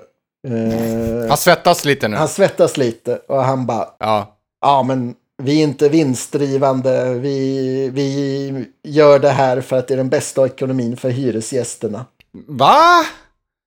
Eh, 0.47 1.27
Han 1.29 1.37
svettas 1.37 1.85
lite 1.85 2.07
nu. 2.07 2.17
han 2.17 2.27
svettas 2.27 2.77
lite 2.77 3.15
och 3.27 3.43
han 3.43 3.65
bara, 3.65 3.87
Ja. 3.99 4.37
ja 4.61 4.83
men 4.83 5.15
vi 5.43 5.59
är 5.59 5.63
inte 5.63 5.89
vinstdrivande, 5.89 7.13
vi, 7.13 7.89
vi 7.93 8.65
gör 8.83 9.19
det 9.19 9.29
här 9.29 9.61
för 9.61 9.77
att 9.77 9.87
det 9.87 9.93
är 9.93 9.97
den 9.97 10.09
bästa 10.09 10.45
ekonomin 10.45 10.97
för 10.97 11.09
hyresgästerna. 11.09 12.05
Va? 12.47 13.05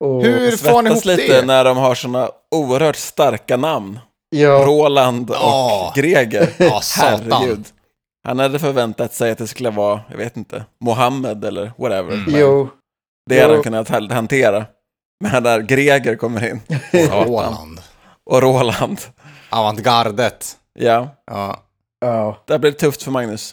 Och, 0.03 0.23
Hur 0.25 0.57
får 0.57 0.83
ni 0.83 0.91
ihop 0.91 1.03
Svettas 1.03 1.19
lite 1.19 1.41
det? 1.41 1.47
när 1.47 1.65
de 1.65 1.77
har 1.77 1.95
såna 1.95 2.31
oerhört 2.55 2.97
starka 2.97 3.57
namn. 3.57 3.99
Ja, 4.31 4.49
Roland 4.67 5.31
och 5.31 5.37
Ja. 5.37 5.93
Greger. 5.97 6.47
Satan. 6.83 7.33
Herregud. 7.33 7.65
Han 8.25 8.39
hade 8.39 8.59
förväntat 8.59 9.15
sig 9.15 9.31
att 9.31 9.39
det 9.39 9.47
skulle 9.47 9.71
vara, 9.71 10.01
jag 10.11 10.17
vet 10.17 10.37
inte, 10.37 10.65
Mohammed 10.81 11.45
eller 11.45 11.73
whatever. 11.79 12.17
Men 12.27 12.41
jo, 12.41 12.69
det 13.31 13.41
hade 13.41 13.55
han 13.55 13.63
kunnat 13.63 13.89
ha- 13.89 14.15
hantera. 14.15 14.65
Men 15.25 15.43
där 15.43 15.61
Greger 15.61 16.17
kommer 16.17 16.49
in. 16.51 16.61
Roland. 17.11 17.81
och 18.31 18.43
Roland. 18.43 19.01
Avantgardet. 19.51 20.57
Ja, 20.79 21.09
Ja. 22.01 22.37
Blir 22.47 22.59
det 22.59 22.73
tufft 22.73 23.03
för 23.03 23.11
Magnus. 23.11 23.53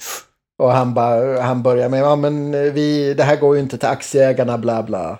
Och 0.59 0.71
han, 0.71 0.93
bara, 0.93 1.41
han 1.41 1.63
börjar 1.63 1.89
med, 1.89 1.99
ja 1.99 2.15
men 2.15 2.51
vi, 2.73 3.13
det 3.13 3.23
här 3.23 3.35
går 3.35 3.55
ju 3.55 3.61
inte 3.61 3.77
till 3.77 3.89
aktieägarna, 3.89 4.57
bla 4.57 4.83
bla. 4.83 5.17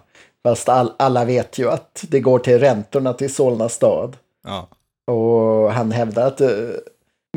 Fast 0.47 0.69
all, 0.69 0.93
alla 0.97 1.25
vet 1.25 1.57
ju 1.57 1.69
att 1.69 2.05
det 2.09 2.19
går 2.19 2.39
till 2.39 2.59
räntorna 2.59 3.13
till 3.13 3.33
Solna 3.33 3.69
stad. 3.69 4.17
ja. 4.43 4.67
Och 5.11 5.73
han 5.73 5.91
hävdar 5.91 6.27
att 6.27 6.41
eh, 6.41 6.49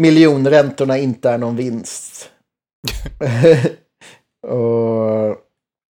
miljonräntorna 0.01 0.99
inte 0.99 1.31
är 1.31 1.39
någon 1.39 1.57
vinst. 1.57 2.31
och, 4.47 5.37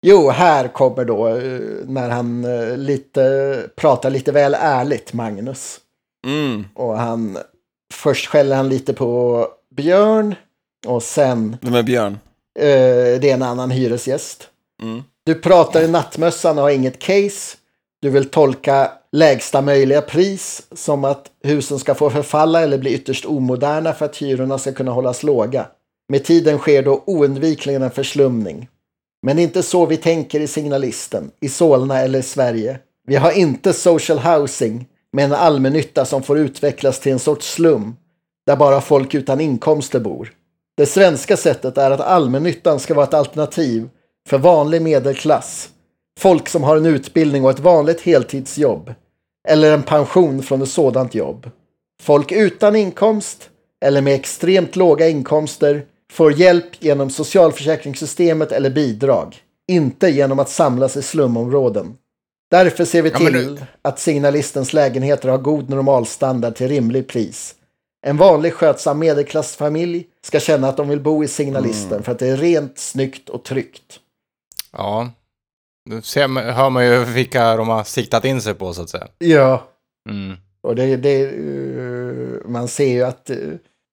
jo, 0.06 0.30
här 0.30 0.68
kommer 0.68 1.06
då 1.06 1.28
eh, 1.28 1.60
när 1.86 2.10
han 2.10 2.46
eh, 2.46 2.78
lite, 2.78 3.70
pratar 3.76 4.10
lite 4.10 4.32
väl 4.32 4.56
ärligt, 4.60 5.14
Magnus. 5.14 5.80
Mm. 6.28 6.66
Och 6.74 6.98
han, 6.98 7.38
först 7.94 8.28
skäller 8.28 8.56
han 8.56 8.70
lite 8.70 8.94
på 8.94 9.48
Björn 9.76 10.36
och 10.88 11.04
sen 11.04 11.58
Vem 11.62 11.76
är 11.76 11.84
Björn? 11.84 12.20
det 12.60 13.30
är 13.30 13.34
en 13.34 13.44
annan 13.44 13.72
hyresgäst. 13.72 14.50
Mm. 14.82 15.04
Du 15.28 15.36
pratar 15.36 15.84
i 15.84 15.88
nattmössan 15.88 16.58
och 16.58 16.64
har 16.64 16.72
inget 16.72 17.00
case. 17.00 17.58
Du 18.02 18.10
vill 18.10 18.30
tolka 18.30 18.92
lägsta 19.12 19.62
möjliga 19.62 20.02
pris 20.02 20.68
som 20.72 21.06
att 21.06 21.26
husen 21.44 21.80
ska 21.80 21.96
få 21.96 22.10
förfalla 22.10 22.62
eller 22.62 22.78
bli 22.78 22.94
ytterst 22.94 23.26
omoderna 23.26 23.94
för 23.94 24.06
att 24.06 24.18
hyrorna 24.18 24.58
ska 24.58 24.72
kunna 24.72 24.92
hållas 24.92 25.24
låga. 25.24 25.68
Med 26.10 26.26
tiden 26.26 26.58
sker 26.58 26.84
då 26.84 27.04
oundvikligen 27.06 27.82
en 27.82 27.92
förslumning. 27.92 28.68
Men 29.22 29.36
det 29.36 29.42
är 29.42 29.44
inte 29.44 29.64
så 29.64 29.86
vi 29.86 29.98
tänker 29.98 30.40
i 30.40 30.48
signalisten, 30.48 31.32
i 31.42 31.50
Solna 31.50 32.00
eller 32.00 32.20
i 32.20 32.24
Sverige. 32.24 32.80
Vi 33.08 33.16
har 33.16 33.32
inte 33.32 33.74
social 33.74 34.20
housing 34.20 34.86
med 35.14 35.26
en 35.26 35.34
allmännytta 35.34 36.06
som 36.06 36.24
får 36.24 36.40
utvecklas 36.40 37.00
till 37.00 37.12
en 37.12 37.20
sorts 37.20 37.54
slum 37.54 37.96
där 38.46 38.56
bara 38.56 38.82
folk 38.82 39.14
utan 39.14 39.42
inkomster 39.42 40.00
bor. 40.00 40.34
Det 40.78 40.86
svenska 40.86 41.38
sättet 41.38 41.78
är 41.78 41.92
att 41.92 42.02
allmännyttan 42.02 42.80
ska 42.80 42.94
vara 42.94 43.08
ett 43.08 43.14
alternativ 43.14 43.90
för 44.28 44.38
vanlig 44.38 44.82
medelklass. 44.82 45.70
Folk 46.20 46.50
som 46.50 46.64
har 46.64 46.78
en 46.78 46.86
utbildning 46.86 47.44
och 47.44 47.50
ett 47.50 47.60
vanligt 47.60 48.02
heltidsjobb. 48.02 48.94
Eller 49.48 49.72
en 49.74 49.84
pension 49.84 50.44
från 50.44 50.62
ett 50.62 50.70
sådant 50.70 51.16
jobb. 51.16 51.50
Folk 52.02 52.32
utan 52.32 52.76
inkomst 52.76 53.50
eller 53.86 54.02
med 54.02 54.14
extremt 54.16 54.76
låga 54.76 55.08
inkomster 55.10 55.86
får 56.12 56.32
hjälp 56.34 56.84
genom 56.84 57.10
socialförsäkringssystemet 57.10 58.52
eller 58.52 58.70
bidrag. 58.70 59.36
Inte 59.68 60.10
genom 60.10 60.40
att 60.40 60.50
samlas 60.50 60.98
i 60.98 61.02
slumområden. 61.02 61.96
Därför 62.52 62.86
ser 62.86 63.02
vi 63.02 63.10
Ja, 63.10 63.18
till 63.18 63.34
nu- 63.34 63.58
att 63.82 64.00
signalistens 64.00 64.74
lägenheter 64.74 65.30
har 65.30 65.38
god 65.38 65.70
normalstandard 65.70 66.56
till 66.56 66.68
rimlig 66.68 67.08
pris. 67.08 67.56
En 68.06 68.18
vanlig 68.18 68.54
skötsam 68.54 69.00
medelklassfamilj 69.00 70.06
ska 70.24 70.40
känna 70.40 70.70
att 70.70 70.78
de 70.78 70.90
vill 70.90 71.00
bo 71.00 71.24
i 71.24 71.28
signalisten 71.28 72.04
för 72.04 72.12
att 72.12 72.20
det 72.20 72.28
är 72.28 72.38
rent, 72.38 72.78
snyggt 72.80 73.30
och 73.30 73.44
tryggt. 73.44 74.00
Ja. 74.72 75.10
Nu 75.86 76.02
ser 76.02 76.28
man, 76.28 76.44
hör 76.44 76.70
man 76.70 76.86
ju 76.86 77.04
vilka 77.04 77.56
de 77.56 77.68
har 77.68 77.84
siktat 77.84 78.26
in 78.26 78.42
sig 78.42 78.54
på 78.54 78.74
så 78.74 78.82
att 78.82 78.90
säga. 78.90 79.08
Ja. 79.18 79.68
Mm. 80.10 80.38
Och 80.62 80.76
det, 80.76 80.96
det, 80.96 81.22
eh, 81.24 82.50
man 82.50 82.68
ser 82.68 82.92
ju 82.92 83.04
att, 83.04 83.30
eh, 83.30 83.38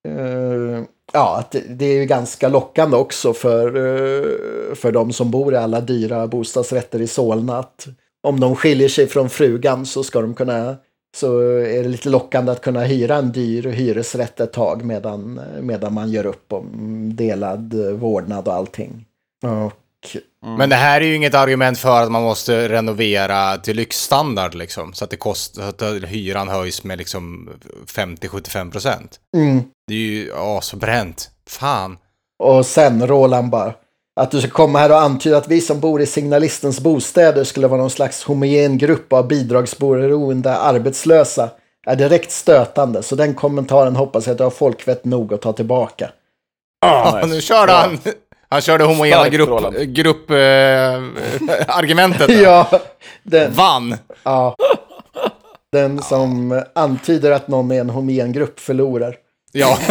eh, 0.09 0.83
ja, 1.13 1.39
att 1.39 1.57
det, 1.69 1.85
är 1.85 1.99
ju 1.99 2.05
ganska 2.05 2.49
lockande 2.49 2.97
också 2.97 3.33
för, 3.33 3.71
för 4.75 4.93
de 4.93 5.13
som 5.13 5.31
bor 5.31 5.55
i 5.55 5.57
alla 5.57 5.81
dyra 5.81 6.27
bostadsrätter 6.27 7.01
i 7.01 7.07
Solna. 7.07 7.59
Att 7.59 7.87
om 8.23 8.41
de 8.41 8.57
skiljer 8.57 8.89
sig 8.89 9.07
från 9.07 9.31
frugan 9.31 9.87
så 9.87 10.03
ska 10.05 10.21
de 10.21 10.35
kunna 10.35 10.77
så 11.17 11.39
är 11.41 11.83
det 11.83 11.89
lite 11.89 12.09
lockande 12.09 12.53
att 12.53 12.61
kunna 12.61 12.81
hyra 12.81 13.17
en 13.17 13.33
dyr 13.33 13.67
hyresrätt 13.67 14.41
ett 14.41 14.53
tag 14.53 14.85
medan, 14.85 15.41
medan 15.61 15.95
man 15.95 16.11
gör 16.11 16.27
upp 16.27 16.53
om 16.53 17.11
delad 17.17 17.75
vårdnad 17.75 18.49
och 18.49 18.55
allting. 18.55 19.05
Och, 19.43 20.17
Men 20.45 20.71
det 20.71 20.77
här 20.77 21.01
är 21.01 21.05
ju 21.05 21.15
inget 21.17 21.35
argument 21.35 21.79
för 21.79 22.03
att 22.03 22.13
man 22.13 22.23
måste 22.23 22.69
renovera 22.69 23.57
till 23.57 23.77
lyxstandard 23.77 24.55
liksom. 24.55 24.93
Så 24.95 25.05
att 25.05 25.11
det 25.11 25.17
kostar, 25.17 25.63
att 25.63 25.83
hyran 25.83 26.49
höjs 26.49 26.85
med 26.85 26.99
liksom 26.99 27.51
50-75 27.87 28.71
procent. 28.71 29.21
mm, 29.37 29.63
Det 29.89 29.95
är 29.95 29.99
ju 29.99 30.31
asbränt. 30.37 31.31
Fan. 31.49 31.99
Och 32.39 32.67
sen 32.67 33.07
Roland 33.07 33.51
bara. 33.51 33.73
Att 34.21 34.31
du 34.31 34.41
ska 34.41 34.51
komma 34.51 34.79
här 34.79 34.91
och 34.91 35.01
antyda 35.01 35.37
att 35.37 35.49
vi 35.49 35.61
som 35.61 35.81
bor 35.81 36.01
i 36.01 36.07
signalistens 36.07 36.81
bostäder 36.81 37.45
skulle 37.45 37.67
vara 37.67 37.81
någon 37.81 37.91
slags 37.91 38.25
homogen 38.25 38.79
grupp 38.79 39.13
av 39.13 39.29
bidragsberoende 39.29 40.57
arbetslösa 40.57 41.51
är 41.87 41.97
direkt 41.97 42.31
stötande. 42.31 43.03
Så 43.03 43.17
den 43.17 43.35
kommentaren 43.35 43.97
hoppas 43.97 44.27
jag 44.27 44.33
att 44.33 44.39
du 44.39 44.45
har 44.45 44.51
folkvett 44.51 45.05
nog 45.05 45.35
att 45.35 45.43
ta 45.43 45.53
tillbaka. 45.53 46.11
Ja, 46.81 47.23
nu 47.27 47.41
körde 47.41 47.73
han. 47.73 47.99
Han 48.49 48.61
körde 48.61 48.85
homogena 48.85 49.17
Starkt, 49.21 49.89
grupp, 49.89 50.31
eh, 50.31 50.37
argumentet. 51.77 52.31
Ja, 52.43 52.81
den, 53.23 53.53
Vann. 53.53 53.97
ja. 54.23 54.57
den 55.73 56.03
som 56.03 56.63
antyder 56.75 57.31
att 57.31 57.49
någon 57.49 57.71
är 57.73 57.81
en 57.81 57.91
homogen 57.91 58.33
grupp 58.33 58.61
förlorar. 58.61 59.17
Ja. 59.53 59.79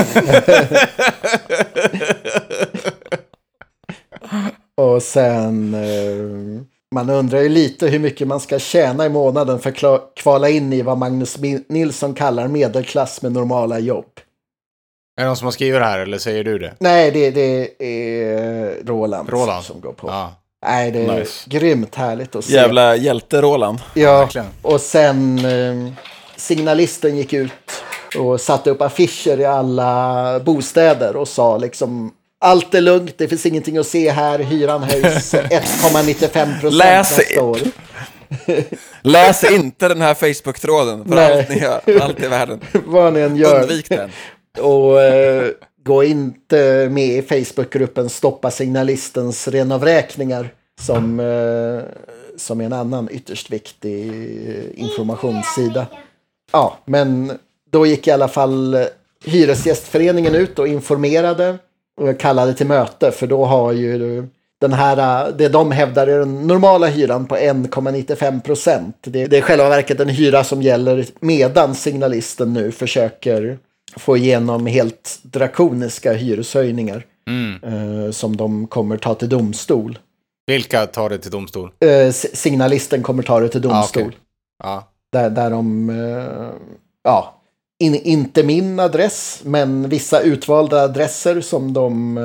Och 4.75 5.03
sen, 5.03 5.73
eh, 5.73 6.61
man 6.95 7.09
undrar 7.09 7.39
ju 7.41 7.49
lite 7.49 7.87
hur 7.87 7.99
mycket 7.99 8.27
man 8.27 8.39
ska 8.39 8.59
tjäna 8.59 9.05
i 9.05 9.09
månaden 9.09 9.59
för 9.59 9.69
att 9.95 10.11
kvala 10.15 10.49
in 10.49 10.73
i 10.73 10.81
vad 10.81 10.97
Magnus 10.97 11.37
Nilsson 11.67 12.13
kallar 12.13 12.47
medelklass 12.47 13.21
med 13.21 13.31
normala 13.31 13.79
jobb. 13.79 14.19
Är 15.17 15.21
det 15.23 15.27
någon 15.27 15.37
som 15.37 15.45
har 15.45 15.51
skrivit 15.51 15.81
det 15.81 15.85
här 15.85 15.99
eller 15.99 16.17
säger 16.17 16.43
du 16.43 16.59
det? 16.59 16.73
Nej, 16.79 17.11
det, 17.11 17.31
det 17.31 17.69
är 17.79 18.85
Roland, 18.85 19.29
Roland. 19.29 19.65
som 19.65 19.81
går 19.81 19.93
på. 19.93 20.07
Ja, 20.07 20.33
Nej, 20.65 20.91
det 20.91 20.99
är 21.05 21.19
Nice. 21.19 21.49
grymt 21.49 21.95
härligt 21.95 22.35
att 22.35 22.45
se. 22.45 22.53
Jävla 22.53 22.95
hjälte 22.95 23.41
Roland. 23.41 23.79
Ja, 23.93 24.19
verkligen. 24.19 24.47
och 24.61 24.81
sen 24.81 25.45
eh, 25.45 25.93
signalisten 26.35 27.17
gick 27.17 27.33
ut 27.33 27.51
och 28.17 28.41
satte 28.41 28.69
upp 28.69 28.81
affischer 28.81 29.39
i 29.39 29.45
alla 29.45 30.39
bostäder 30.39 31.15
och 31.15 31.27
sa 31.27 31.57
liksom 31.57 32.13
allt 32.41 32.73
är 32.75 32.81
lugnt, 32.81 33.17
det 33.17 33.27
finns 33.27 33.45
ingenting 33.45 33.77
att 33.77 33.87
se 33.87 34.09
här, 34.11 34.39
hyran 34.39 34.83
höjs 34.83 35.33
1,95 35.33 36.59
procent 36.61 36.77
nästa 36.83 37.41
år. 37.43 37.57
Läs 39.01 39.43
inte 39.51 39.87
den 39.87 40.01
här 40.01 40.13
Facebook-tråden 40.13 41.05
för 41.07 41.15
Nej. 41.15 41.37
allt 41.39 41.49
ni 41.49 41.59
gör, 41.59 41.81
allt 42.01 42.23
i 42.23 42.27
världen. 42.27 42.59
Vad 42.85 43.13
ni 43.13 43.19
än 43.19 43.35
gör. 43.35 43.61
Undvik 43.61 43.89
den. 43.89 44.09
Och 44.59 45.01
eh, 45.01 45.51
gå 45.83 46.03
inte 46.03 46.89
med 46.91 47.07
i 47.07 47.21
Facebookgruppen 47.21 48.09
Stoppa 48.09 48.51
signalistens 48.51 49.47
renavräkningar 49.47 50.53
som, 50.81 51.19
eh, 51.19 51.81
som 52.37 52.61
är 52.61 52.65
en 52.65 52.73
annan 52.73 53.09
ytterst 53.11 53.51
viktig 53.51 54.13
informationssida. 54.75 55.85
Ja, 56.51 56.77
men 56.85 57.31
då 57.71 57.85
gick 57.85 58.07
i 58.07 58.11
alla 58.11 58.27
fall 58.27 58.73
eh, 58.73 58.81
Hyresgästföreningen 59.25 60.35
ut 60.35 60.59
och 60.59 60.67
informerade 60.67 61.57
och 62.01 62.19
kallade 62.19 62.53
till 62.53 62.67
möte 62.67 63.11
för 63.11 63.27
då 63.27 63.45
har 63.45 63.71
ju 63.71 64.27
den 64.61 64.73
här, 64.73 65.27
eh, 65.27 65.35
det 65.35 65.49
de 65.49 65.71
hävdar 65.71 66.07
är 66.07 66.19
den 66.19 66.47
normala 66.47 66.87
hyran 66.87 67.25
på 67.25 67.35
1,95 67.35 68.41
procent. 68.41 68.97
Det, 69.01 69.25
det 69.25 69.35
är 69.35 69.39
i 69.39 69.41
själva 69.41 69.69
verket 69.69 69.99
en 69.99 70.09
hyra 70.09 70.43
som 70.43 70.61
gäller 70.61 71.05
medan 71.19 71.75
signalisten 71.75 72.53
nu 72.53 72.71
försöker 72.71 73.57
få 73.95 74.17
igenom 74.17 74.65
helt 74.65 75.19
drakoniska 75.23 76.13
hyreshöjningar 76.13 77.05
Mm. 77.27 77.63
eh, 77.63 78.11
som 78.11 78.37
de 78.37 78.67
kommer 78.67 78.97
ta 78.97 79.15
till 79.15 79.29
domstol. 79.29 79.99
Vilka 80.47 80.85
tar 80.85 81.09
det 81.09 81.17
till 81.17 81.31
domstol? 81.31 81.71
Eh, 81.85 82.11
signalisten 82.11 83.03
kommer 83.03 83.23
ta 83.23 83.39
det 83.39 83.49
till 83.49 83.61
domstol. 83.61 84.03
Ah, 84.03 84.07
okej. 84.07 84.17
Ja. 84.63 84.87
Där, 85.11 85.29
där 85.29 85.49
de, 85.49 85.89
eh, 85.89 86.49
ja, 87.03 87.41
in, 87.79 87.95
inte 87.95 88.43
min 88.43 88.79
adress, 88.79 89.41
men 89.45 89.89
vissa 89.89 90.21
utvalda 90.21 90.81
adresser 90.83 91.41
som 91.41 91.73
de, 91.73 92.19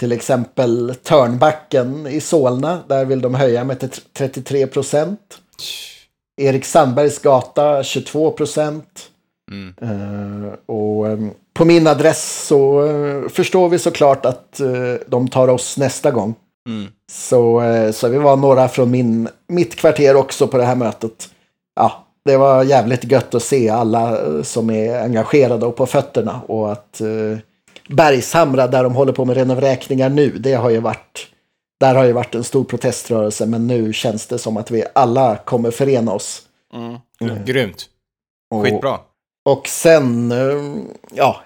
till 0.00 0.12
exempel 0.12 0.94
Törnbacken 1.02 2.06
i 2.06 2.20
Solna, 2.20 2.78
där 2.88 3.04
vill 3.04 3.20
de 3.20 3.34
höja 3.34 3.64
med 3.64 3.80
till 3.80 3.90
33 4.12 4.66
procent. 4.66 5.20
Erik 6.40 6.64
Sandbergs 6.64 7.18
gata 7.18 7.82
22 7.82 8.30
procent. 8.30 9.10
Mm. 9.50 9.74
Eh, 9.80 10.52
och 10.66 11.08
eh, 11.08 11.18
på 11.54 11.64
min 11.64 11.86
adress 11.86 12.46
så 12.46 12.86
eh, 12.86 13.28
förstår 13.28 13.68
vi 13.68 13.78
såklart 13.78 14.26
att 14.26 14.60
eh, 14.60 14.94
de 15.06 15.28
tar 15.28 15.48
oss 15.48 15.78
nästa 15.78 16.10
gång. 16.10 16.34
Mm. 16.68 16.90
Så, 17.12 17.62
så 17.94 18.08
vi 18.08 18.18
var 18.18 18.36
några 18.36 18.68
från 18.68 18.90
min, 18.90 19.28
mitt 19.48 19.76
kvarter 19.76 20.16
också 20.16 20.48
på 20.48 20.56
det 20.56 20.64
här 20.64 20.76
mötet. 20.76 21.28
Ja, 21.76 22.06
det 22.24 22.36
var 22.36 22.64
jävligt 22.64 23.12
gött 23.12 23.34
att 23.34 23.42
se 23.42 23.68
alla 23.68 24.18
som 24.44 24.70
är 24.70 25.02
engagerade 25.02 25.66
och 25.66 25.76
på 25.76 25.86
fötterna. 25.86 26.40
Och 26.46 26.72
att 26.72 27.00
Bergshamra, 27.88 28.66
där 28.66 28.82
de 28.82 28.94
håller 28.94 29.12
på 29.12 29.24
med 29.24 29.36
renovräkningar 29.36 30.08
nu, 30.08 30.30
det 30.30 30.54
har 30.54 30.70
ju 30.70 30.80
varit 30.80 31.28
där 31.80 31.94
har 31.94 32.04
ju 32.04 32.12
varit 32.12 32.34
en 32.34 32.44
stor 32.44 32.64
proteströrelse, 32.64 33.46
men 33.46 33.66
nu 33.66 33.92
känns 33.92 34.26
det 34.26 34.38
som 34.38 34.56
att 34.56 34.70
vi 34.70 34.84
alla 34.94 35.36
kommer 35.36 35.70
förena 35.70 36.12
oss. 36.12 36.42
Mm. 36.74 37.44
Grymt. 37.44 37.86
Skitbra. 38.62 38.98
Och 39.48 39.68
sen, 39.68 40.32
eh, 40.32 40.82
ja, 41.14 41.40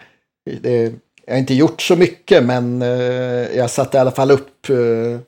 det, 0.60 0.92
jag 1.26 1.34
har 1.34 1.38
inte 1.38 1.54
gjort 1.54 1.82
så 1.82 1.96
mycket 1.96 2.44
men 2.44 2.82
eh, 2.82 3.56
jag 3.56 3.70
satte 3.70 3.96
i 3.96 4.00
alla 4.00 4.10
fall 4.10 4.30
upp 4.30 4.68
eh, 4.68 5.20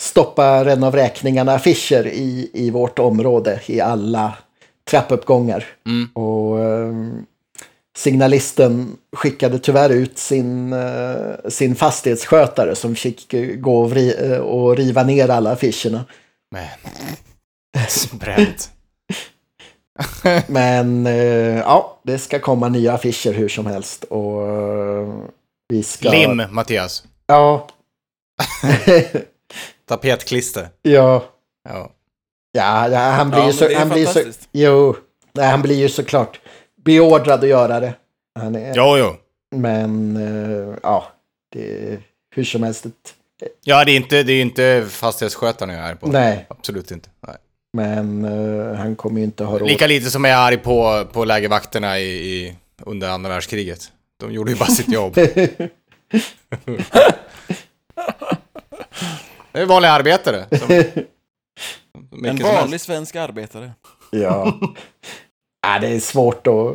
stoppa 0.00 0.64
renovräkningarna 0.64 1.54
affischer 1.54 2.06
i, 2.06 2.50
i 2.52 2.70
vårt 2.70 2.98
område 2.98 3.60
i 3.66 3.80
alla 3.80 4.34
trappuppgångar. 4.90 5.66
Mm. 5.86 6.08
Och 6.12 6.58
signalisten 7.96 8.96
skickade 9.16 9.58
tyvärr 9.58 9.90
ut 9.90 10.18
sin, 10.18 10.74
sin 11.48 11.74
fastighetsskötare 11.74 12.74
som 12.74 12.94
fick 12.94 13.34
gå 13.56 13.80
och, 14.40 14.76
riva 14.76 15.02
ner 15.02 15.28
alla 15.28 15.52
affischerna. 15.52 16.04
Men. 16.50 16.68
Bränt. 18.18 18.70
Men 20.46 21.06
eh, 21.06 21.58
ja, 21.58 21.98
det 22.02 22.18
ska 22.18 22.38
komma 22.38 22.68
nya 22.68 22.92
affischer 22.92 23.32
hur 23.32 23.48
som 23.48 23.66
helst. 23.66 24.04
Och 24.04 24.48
eh, 24.48 25.08
vi 25.68 25.82
ska... 25.82 26.10
Lim, 26.10 26.42
Mattias. 26.50 27.04
Ja. 27.26 27.66
Tapetklister. 29.88 30.68
ja. 30.82 31.24
Ja. 31.68 31.90
Ja, 32.56 32.88
ja, 32.88 32.98
han 32.98 33.30
blir 33.30 33.40
Ja, 33.40 33.46
ju 33.46 33.52
så... 33.52 33.74
Han 33.78 33.88
blir 33.88 34.06
så 34.06 34.20
jo, 34.52 34.96
nej, 35.32 35.46
han 35.50 35.62
blir 35.62 35.76
ju 35.76 35.88
såklart 35.88 36.40
beordrad 36.84 37.42
att 37.44 37.48
göra 37.48 37.80
det. 37.80 37.94
Han 38.38 38.54
är, 38.54 38.74
Jo, 38.76 38.96
jo. 38.98 39.14
Men 39.56 40.16
eh, 40.16 40.78
ja, 40.82 41.04
det 41.52 41.92
är 41.92 42.02
hur 42.34 42.44
som 42.44 42.62
helst 42.62 42.86
ett... 42.86 43.14
Ja, 43.64 43.84
det 43.84 43.92
är 43.92 43.96
inte, 43.96 44.22
det 44.22 44.32
är 44.32 44.42
inte 44.42 44.86
fastighetsskötaren 44.90 45.74
jag 45.74 45.88
är 45.88 45.94
på. 45.94 46.06
Nej, 46.06 46.46
Absolut 46.48 46.90
inte. 46.90 47.08
Nej. 47.26 47.36
Men 47.74 48.24
eh, 48.24 48.76
han 48.76 48.96
kommer 48.96 49.18
ju 49.18 49.24
inte 49.24 49.44
ha 49.44 49.58
råd. 49.58 49.68
Lika 49.68 49.86
lite 49.86 50.10
som 50.10 50.24
jag 50.24 50.34
är 50.34 50.46
arg 50.46 50.56
på, 50.56 51.04
på 51.12 51.24
lägervakterna 51.24 51.98
i, 51.98 52.04
i, 52.04 52.56
under 52.82 53.08
andra 53.08 53.30
världskriget. 53.30 53.92
De 54.20 54.32
gjorde 54.32 54.50
ju 54.50 54.56
bara 54.58 54.68
sitt 54.68 54.92
jobb. 54.92 55.14
Det 59.52 59.60
är 59.60 59.66
vanliga 59.66 59.92
arbetare. 59.92 60.46
Som, 60.50 60.68
som 62.10 62.24
En 62.24 62.38
vanlig 62.38 62.80
svensk 62.80 63.16
arbetare. 63.16 63.72
Ja. 64.10 64.58
ja, 65.62 65.78
det 65.80 65.88
är 65.88 66.00
svårt 66.00 66.46
att... 66.46 66.74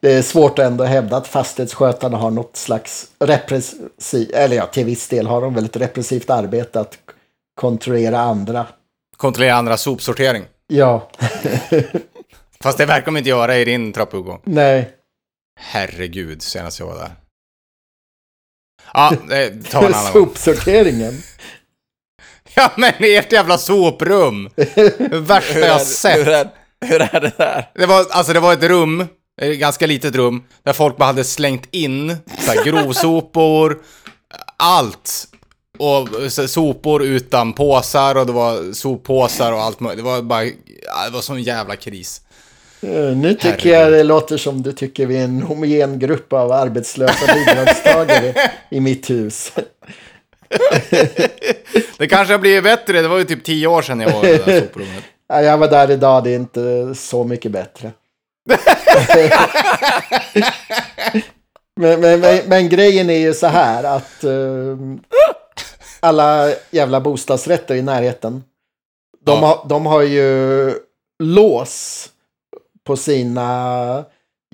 Det 0.00 0.12
är 0.12 0.22
svårt 0.22 0.58
att 0.58 0.66
ändå 0.66 0.84
hävda 0.84 1.16
att 1.16 1.28
fastighetsskötarna 1.28 2.16
har 2.18 2.30
något 2.30 2.56
slags 2.56 3.10
repressiv... 3.18 4.30
Eller 4.34 4.56
ja, 4.56 4.66
till 4.66 4.84
viss 4.84 5.08
del 5.08 5.26
har 5.26 5.40
de 5.40 5.54
väl 5.54 5.64
ett 5.64 5.76
repressivt 5.76 6.30
arbete 6.30 6.80
att 6.80 6.98
kontrollera 7.54 8.20
andra. 8.20 8.66
Kontrollera 9.22 9.54
andra 9.54 9.76
sopsortering. 9.76 10.44
Ja, 10.66 11.10
Fast 12.60 12.78
det 12.78 12.86
verkar 12.86 13.04
de 13.06 13.16
inte 13.16 13.28
göra 13.28 13.58
i 13.58 13.64
din 13.64 13.92
trappuppgång. 13.92 14.40
nej. 14.44 14.90
Herregud, 15.60 16.42
senast 16.42 16.78
jag 16.80 16.86
var 16.86 16.94
där. 16.98 17.12
Ja, 18.94 19.12
det 19.28 19.70
tar 19.70 19.82
en 19.82 19.94
annan. 19.94 20.12
Sopsorteringen. 20.12 21.22
Ja, 22.54 22.70
men 22.76 22.92
ert 22.98 23.32
jävla 23.32 23.58
soprum! 23.58 24.50
Det 24.56 25.18
värsta 25.18 25.58
jag 25.58 25.72
har 25.72 25.78
hur, 25.78 25.84
sett. 25.84 26.26
är, 26.26 26.48
hur 26.80 27.00
är 27.02 27.20
det 27.20 27.32
där? 27.36 27.70
Det 27.74 27.86
var, 27.86 28.06
alltså 28.10 28.32
det 28.32 28.40
var 28.40 28.52
ett 28.52 28.62
rum, 28.62 29.06
ett 29.42 29.58
ganska 29.58 29.86
litet 29.86 30.14
rum, 30.14 30.44
där 30.62 30.72
folk 30.72 30.96
bara 30.96 31.04
hade 31.04 31.24
slängt 31.24 31.68
in 31.70 32.16
så 32.38 32.50
här, 32.50 32.64
grovsopor, 32.64 33.82
allt. 34.56 35.28
Och 35.78 36.08
sopor 36.32 37.02
utan 37.02 37.52
påsar 37.52 38.14
och 38.14 38.26
det 38.26 38.32
var 38.32 38.72
soppåsar 38.72 39.52
och 39.52 39.60
allt 39.62 39.80
möjligt. 39.80 40.04
Det 40.04 40.10
var 40.10 40.22
bara, 40.22 40.42
det 40.44 41.10
var 41.12 41.20
sån 41.20 41.42
jävla 41.42 41.76
kris. 41.76 42.20
Eh, 42.82 42.90
Nu 43.16 43.34
tycker 43.34 43.70
jag 43.70 43.92
det 43.92 44.02
låter 44.02 44.36
som 44.36 44.62
du 44.62 44.72
tycker 44.72 45.06
vi 45.06 45.16
är 45.16 45.24
en 45.24 45.42
homogen 45.42 45.98
grupp 45.98 46.32
av 46.32 46.52
arbetslösa 46.52 47.34
bidragstagare 47.34 48.34
i 48.70 48.80
mitt 48.80 49.10
hus. 49.10 49.52
Det 51.98 52.06
kanske 52.08 52.34
har 52.34 52.38
blivit 52.38 52.64
bättre, 52.64 53.02
det 53.02 53.08
var 53.08 53.18
ju 53.18 53.24
typ 53.24 53.44
tio 53.44 53.66
år 53.66 53.82
sedan 53.82 54.00
jag 54.00 54.12
var 54.12 54.24
i 54.24 54.36
det 54.36 54.44
där 54.46 54.60
soprummet. 54.66 55.04
Ja, 55.28 55.42
Jag 55.42 55.58
var 55.58 55.68
där 55.68 55.90
idag, 55.90 56.24
det 56.24 56.30
är 56.30 56.36
inte 56.36 56.94
så 56.94 57.24
mycket 57.24 57.52
bättre. 57.52 57.92
men, 61.80 62.00
men, 62.00 62.20
men, 62.20 62.40
men 62.46 62.68
grejen 62.68 63.10
är 63.10 63.18
ju 63.18 63.34
så 63.34 63.46
här 63.46 63.84
att 63.84 64.24
eh, 64.24 64.30
alla 66.02 66.48
jävla 66.70 67.00
bostadsrätter 67.00 67.74
i 67.74 67.82
närheten, 67.82 68.44
de, 69.24 69.38
Ja. 69.40 69.46
har, 69.46 69.68
de 69.68 69.86
har 69.86 70.02
ju 70.02 70.74
lås 71.22 72.08
på 72.84 72.96
sina 72.96 74.04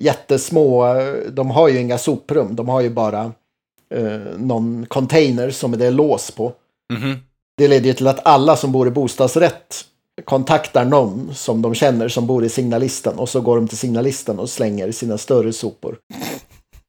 jättesmå, 0.01 0.85
de 1.31 1.51
har 1.51 1.67
ju 1.67 1.79
inga 1.79 1.97
soprum, 1.97 2.55
de 2.55 2.69
har 2.69 2.81
ju 2.81 2.89
bara 2.89 3.31
eh, 3.95 4.19
någon 4.37 4.85
container 4.85 5.51
som 5.51 5.71
det 5.71 5.85
är 5.85 5.91
lås 5.91 6.31
på. 6.31 6.53
Mhm. 6.93 7.15
Det 7.57 7.67
leder 7.67 7.85
ju 7.87 7.93
till 7.93 8.07
att 8.07 8.25
alla 8.27 8.55
som 8.55 8.71
bor 8.71 8.87
i 8.87 8.91
bostadsrätt 8.91 9.85
kontaktar 10.25 10.85
någon 10.85 11.35
som 11.35 11.61
de 11.61 11.73
känner 11.75 12.07
som 12.07 12.27
bor 12.27 12.45
i 12.45 12.49
signalisten 12.49 13.19
och 13.19 13.29
så 13.29 13.41
går 13.41 13.55
de 13.55 13.67
till 13.67 13.77
signalisten 13.77 14.39
och 14.39 14.49
slänger 14.49 14.91
sina 14.91 15.17
större 15.17 15.53
sopor. 15.53 15.97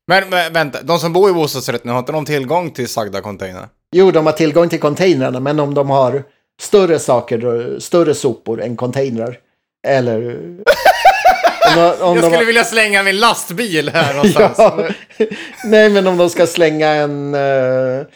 Men, 0.06 0.30
men 0.30 0.52
vänta, 0.52 0.82
de 0.82 0.98
som 0.98 1.12
bor 1.12 1.30
i 1.30 1.32
bostadsrätten, 1.32 1.90
har 1.90 1.98
inte 1.98 2.12
de 2.12 2.24
tillgång 2.24 2.70
till 2.70 2.88
sagda 2.88 3.20
container? 3.20 3.68
Jo, 3.96 4.10
de 4.10 4.26
har 4.26 4.32
tillgång 4.32 4.68
till 4.68 4.80
containrarna, 4.80 5.40
men 5.40 5.60
om 5.60 5.74
de 5.74 5.90
har 5.90 6.24
större 6.60 6.98
saker, 6.98 7.76
större 7.80 8.14
sopor 8.14 8.62
än 8.62 8.76
containrar. 8.76 9.38
Eller... 9.86 10.30
om 11.68 11.74
de, 11.76 12.02
om 12.02 12.16
Jag 12.16 12.24
de, 12.24 12.30
skulle 12.30 12.44
vilja 12.44 12.64
slänga 12.64 13.02
min 13.02 13.18
lastbil 13.18 13.88
här 13.88 14.14
någonstans. 14.14 14.54
ja, 14.58 14.88
nej, 15.64 15.90
men 15.90 16.06
om 16.06 16.16
de 16.16 16.30
ska 16.30 16.46
slänga 16.46 16.88
en 16.88 17.34
eh, 17.34 18.06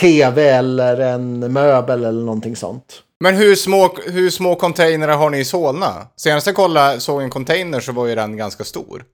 tv 0.00 0.48
eller 0.48 1.00
en 1.00 1.52
möbel 1.52 2.04
eller 2.04 2.24
någonting 2.24 2.56
sånt. 2.56 3.02
Men 3.20 3.34
hur 3.34 3.54
små, 3.54 3.94
hur 4.06 4.30
små 4.30 4.54
containrar 4.54 5.16
har 5.16 5.30
ni 5.30 5.38
i 5.38 5.44
Solna? 5.44 6.06
Senast 6.16 6.46
jag 6.46 6.56
kollade, 6.56 7.00
såg 7.00 7.22
en 7.22 7.30
container 7.30 7.80
så 7.80 7.92
var 7.92 8.06
ju 8.06 8.14
den 8.14 8.36
ganska 8.36 8.64
stor. 8.64 9.04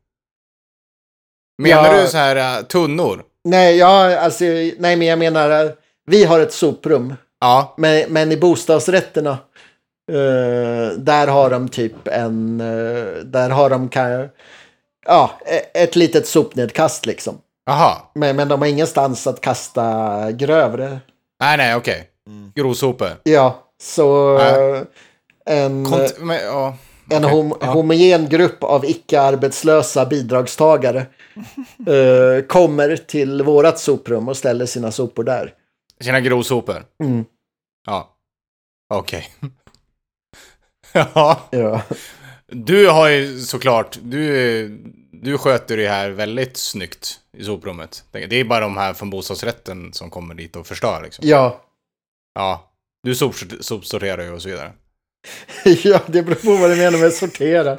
Menar 1.62 1.94
Ja. 1.94 2.02
du 2.02 2.08
så 2.08 2.16
här 2.16 2.58
uh, 2.60 2.66
tunnor? 2.66 3.22
Nej, 3.44 3.76
ja, 3.76 4.18
alltså, 4.18 4.44
nej, 4.44 4.96
men 4.96 5.02
jag 5.02 5.18
menar, 5.18 5.64
eh, 5.64 5.70
vi 6.06 6.24
har 6.24 6.40
ett 6.40 6.52
soprum. 6.52 7.14
Ja. 7.40 7.74
Men, 7.76 8.12
men 8.12 8.32
i 8.32 8.36
bostadsrätterna, 8.36 9.30
eh, 10.12 10.96
där 10.98 11.26
har 11.26 11.50
de 11.50 11.68
typ 11.68 12.08
en, 12.08 12.60
eh, 12.60 13.04
där 13.24 13.50
har 13.50 13.70
de 13.70 13.88
kan, 13.88 14.28
ja, 15.06 15.30
e- 15.46 15.82
ett 15.82 15.96
litet 15.96 16.26
sopnedkast 16.26 17.06
liksom. 17.06 17.38
Jaha. 17.66 17.92
Men, 18.14 18.36
men 18.36 18.48
de 18.48 18.60
har 18.60 18.68
ingenstans 18.68 19.26
att 19.26 19.40
kasta 19.40 20.30
grövre. 20.32 20.98
Nej, 21.40 21.56
nej, 21.56 21.74
okej. 21.76 22.08
Grovsopor. 22.54 23.08
Ja, 23.22 23.62
så 23.82 24.38
eh, 24.38 24.82
en, 25.46 25.86
Kont- 25.86 26.18
men, 26.20 26.36
ja. 26.44 26.74
en 27.10 27.24
hom, 27.24 27.54
Ja. 27.60 27.66
homogen 27.66 28.28
grupp 28.28 28.64
av 28.64 28.84
icke-arbetslösa 28.84 30.06
bidragstagare 30.06 31.06
eh, 31.86 32.44
kommer 32.48 32.96
till 32.96 33.42
vårat 33.42 33.78
soprum 33.78 34.28
och 34.28 34.36
ställer 34.36 34.66
sina 34.66 34.90
sopor 34.92 35.24
där. 35.24 35.52
Sina 36.04 36.20
grovsopor? 36.20 36.84
Mm. 37.02 37.24
Ja. 37.86 38.16
Okej. 38.94 39.28
ja. 40.92 41.48
Ja. 41.50 41.82
Du 42.46 42.88
har 42.88 43.08
ju 43.08 43.40
såklart, 43.40 43.98
du, 44.02 44.68
du 45.12 45.38
sköter 45.38 45.76
det 45.76 45.88
här 45.88 46.10
väldigt 46.10 46.56
snyggt 46.56 47.20
i 47.38 47.44
soprummet. 47.44 48.04
Det 48.10 48.36
är 48.40 48.44
bara 48.44 48.60
de 48.60 48.76
här 48.76 48.94
från 48.94 49.10
bostadsrätten 49.10 49.92
som 49.92 50.10
kommer 50.10 50.34
dit 50.34 50.56
och 50.56 50.66
förstör 50.66 51.02
liksom. 51.02 51.28
ja. 51.28 51.60
Ja. 52.34 52.70
Du 53.02 53.14
sopsort- 53.14 53.62
sopsorterar 53.62 54.22
ju 54.22 54.30
och 54.32 54.42
så 54.42 54.48
vidare. 54.48 54.72
Ja, 55.64 56.00
det 56.06 56.22
beror 56.22 56.34
på 56.34 56.56
vad 56.56 56.70
du 56.70 56.76
menar 56.76 56.98
med 56.98 57.12
sortera. 57.12 57.78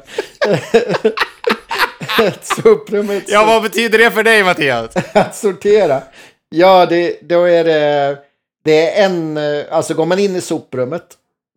Ett 2.22 2.44
soprum 2.46 3.10
ett 3.10 3.28
Ja, 3.28 3.44
vad 3.46 3.62
betyder 3.62 3.98
det 3.98 4.10
för 4.10 4.22
dig 4.22 4.44
Mattias? 4.44 4.96
att 5.14 5.36
sortera. 5.36 6.02
Ja, 6.48 6.86
det, 6.86 7.18
då 7.22 7.44
är 7.44 7.64
det, 7.64 8.18
det 8.64 8.90
är 9.00 9.04
en, 9.04 9.36
eh, 9.36 9.64
alltså 9.70 9.94
går 9.94 10.06
man 10.06 10.18
in 10.18 10.36
i 10.36 10.40
soprummet, 10.40 11.06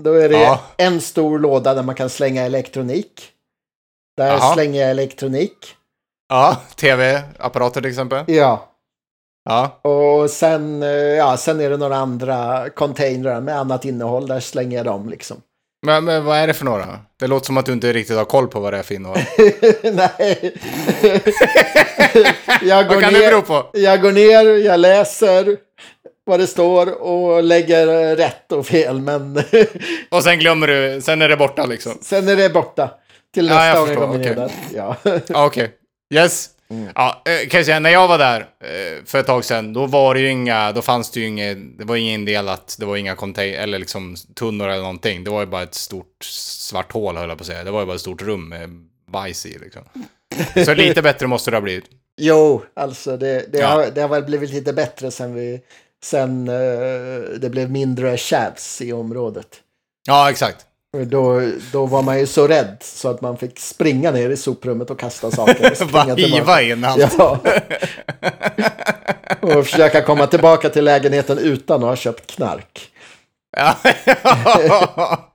då 0.04 0.14
är 0.14 0.30
det 0.30 0.40
Ja. 0.42 0.62
en 0.78 1.02
stor 1.02 1.40
låda 1.40 1.74
där 1.74 1.84
man 1.84 1.96
kan 1.96 2.10
slänga 2.10 2.44
elektronik. 2.46 3.30
Där 4.18 4.28
Jaha. 4.28 4.54
slänger 4.54 4.82
jag 4.82 4.90
elektronik. 4.90 5.76
Ja, 6.30 6.58
tv-apparater 6.76 7.82
till 7.82 7.90
exempel. 7.90 8.24
Ja, 8.28 8.66
Ja. 9.44 9.80
och 9.90 10.30
sen, 10.30 10.84
eh, 10.84 10.90
ja, 10.90 11.38
sen 11.38 11.60
är 11.62 11.70
det 11.70 11.78
några 11.78 11.96
andra 11.96 12.70
containrar 12.70 13.42
med 13.42 13.60
annat 13.60 13.86
innehåll. 13.86 14.28
Där 14.28 14.40
slänger 14.40 14.78
jag 14.78 14.86
dem 14.86 15.10
liksom. 15.10 15.42
Men, 15.86 16.06
men 16.06 16.26
vad 16.26 16.38
är 16.38 16.48
det 16.48 16.54
för 16.54 16.66
några? 16.66 17.00
Det 17.20 17.28
låter 17.28 17.46
som 17.46 17.58
att 17.58 17.66
du 17.66 17.72
inte 17.74 17.94
riktigt 17.94 18.18
har 18.18 18.26
koll 18.26 18.48
på 18.48 18.60
vad 18.60 18.74
det 18.74 18.80
är 18.80 18.84
för 18.84 18.96
innehåll. 18.96 19.18
Nej. 19.84 20.54
jag, 22.62 22.88
går 22.88 22.94
Vad 22.96 23.04
kan 23.04 23.14
det 23.14 23.20
ner, 23.20 23.32
bero 23.32 23.42
på? 23.42 23.66
jag 23.74 24.02
går 24.02 24.12
ner, 24.12 24.66
jag 24.66 24.80
läser 24.80 25.58
vad 26.26 26.40
det 26.40 26.48
står 26.48 27.02
och 27.02 27.44
lägger 27.44 27.88
eh, 28.12 28.16
rätt 28.16 28.52
och 28.52 28.66
fel. 28.68 29.02
Men 29.02 29.36
Och 30.10 30.24
sen 30.24 30.40
glömmer 30.40 30.68
du, 30.68 31.02
sen 31.02 31.22
är 31.22 31.30
det 31.30 31.38
borta 31.38 31.66
liksom. 31.66 31.98
sen 32.02 32.28
är 32.30 32.36
det 32.36 32.50
borta. 32.50 32.90
till 33.34 33.48
Ja, 33.48 33.66
jag 33.66 33.74
nästa 33.74 33.80
gång 33.80 33.90
jag 33.90 33.98
kommer 33.98 34.20
ner 34.20 34.46
okej. 34.48 34.50
där. 35.04 35.14
Ja. 35.14 35.22
Ja, 35.28 35.46
Okej. 35.46 35.72
Yes. 36.14 36.50
Ja, 36.96 37.22
eh, 37.26 37.48
kan 37.50 37.58
jag 37.58 37.66
säga, 37.66 37.80
när 37.80 37.90
jag 37.90 38.08
var 38.08 38.18
där 38.18 38.40
eh, 38.42 39.04
för 39.06 39.20
ett 39.20 39.26
tag 39.26 39.46
sedan, 39.46 39.74
då 39.74 39.86
var 39.86 40.14
det 40.14 40.20
ju 40.22 40.30
inga, 40.30 40.72
då 40.72 40.82
fanns 40.82 41.12
det 41.12 41.20
ju 41.20 41.26
inget, 41.28 41.58
det 41.78 41.86
var 41.86 41.96
inget 41.96 42.14
indelat, 42.14 42.76
det 42.80 42.86
var 42.86 42.98
inga 42.98 43.16
container, 43.16 43.60
eller 43.60 43.80
liksom 43.80 44.16
tunnor 44.36 44.68
eller 44.70 44.82
någonting. 44.82 45.24
Det 45.24 45.30
var 45.32 45.40
ju 45.40 45.46
bara 45.46 45.64
ett 45.64 45.76
stort 45.76 46.24
svart 46.24 46.92
hål 46.92 47.18
höll 47.18 47.30
jag 47.30 47.38
på 47.38 47.42
att 47.42 47.48
säga. 47.48 47.64
Det 47.64 47.72
var 47.72 47.80
ju 47.80 47.86
bara 47.86 47.96
ett 47.96 48.02
stort 48.02 48.22
rum 48.22 48.50
med 48.50 48.70
bajs 49.12 49.46
i 49.46 49.58
liksom. 49.60 49.82
Så 50.66 50.74
lite 50.74 51.02
bättre 51.02 51.28
måste 51.28 51.52
det 51.52 51.58
ha 51.58 51.62
blivit. 51.62 51.86
Jo, 52.18 52.64
alltså 52.76 53.18
det, 53.18 53.46
det, 53.52 53.58
Ja. 53.60 53.68
har, 53.68 53.86
det 53.96 54.02
har 54.02 54.10
väl 54.10 54.24
blivit 54.24 54.50
lite 54.50 54.74
bättre 54.74 55.12
sen, 55.12 55.34
vi, 55.34 55.62
sen 56.04 56.48
eh, 56.48 57.40
det 57.40 57.50
blev 57.50 57.72
mindre 57.72 58.18
tjafs 58.18 58.82
i 58.82 58.94
området. 58.94 59.48
Ja, 60.08 60.30
exakt. 60.30 60.66
Då, 60.98 61.42
då 61.72 61.86
var 61.86 62.02
man 62.02 62.20
ju 62.20 62.28
så 62.28 62.48
rädd 62.48 62.78
så 62.82 63.10
att 63.10 63.22
man 63.22 63.38
fick 63.38 63.60
springa 63.60 64.12
ner 64.12 64.30
i 64.30 64.38
soprummet 64.38 64.90
och 64.90 65.00
kasta 65.00 65.32
saker. 65.32 65.78
och 65.82 65.88
Bara 65.88 66.14
hiva 66.16 66.62
in 66.62 66.84
allt. 66.86 67.14
Ja. 67.18 67.40
och 69.42 69.66
försöka 69.66 70.02
komma 70.02 70.28
tillbaka 70.28 70.70
till 70.70 70.84
lägenheten 70.84 71.38
utan 71.38 71.76
att 71.84 71.90
ha 71.90 71.96
köpt 71.96 72.28
knark. 72.28 72.92
Ja. 73.58 73.78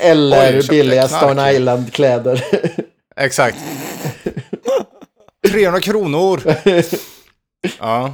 Eller 0.00 0.58
Oj, 0.58 0.68
billiga. 0.68 1.08
Stone 1.08 1.52
Island-kläder. 1.52 2.44
Exakt. 3.16 3.58
300 5.50 5.80
kronor. 5.80 6.42
Ja. 7.78 8.12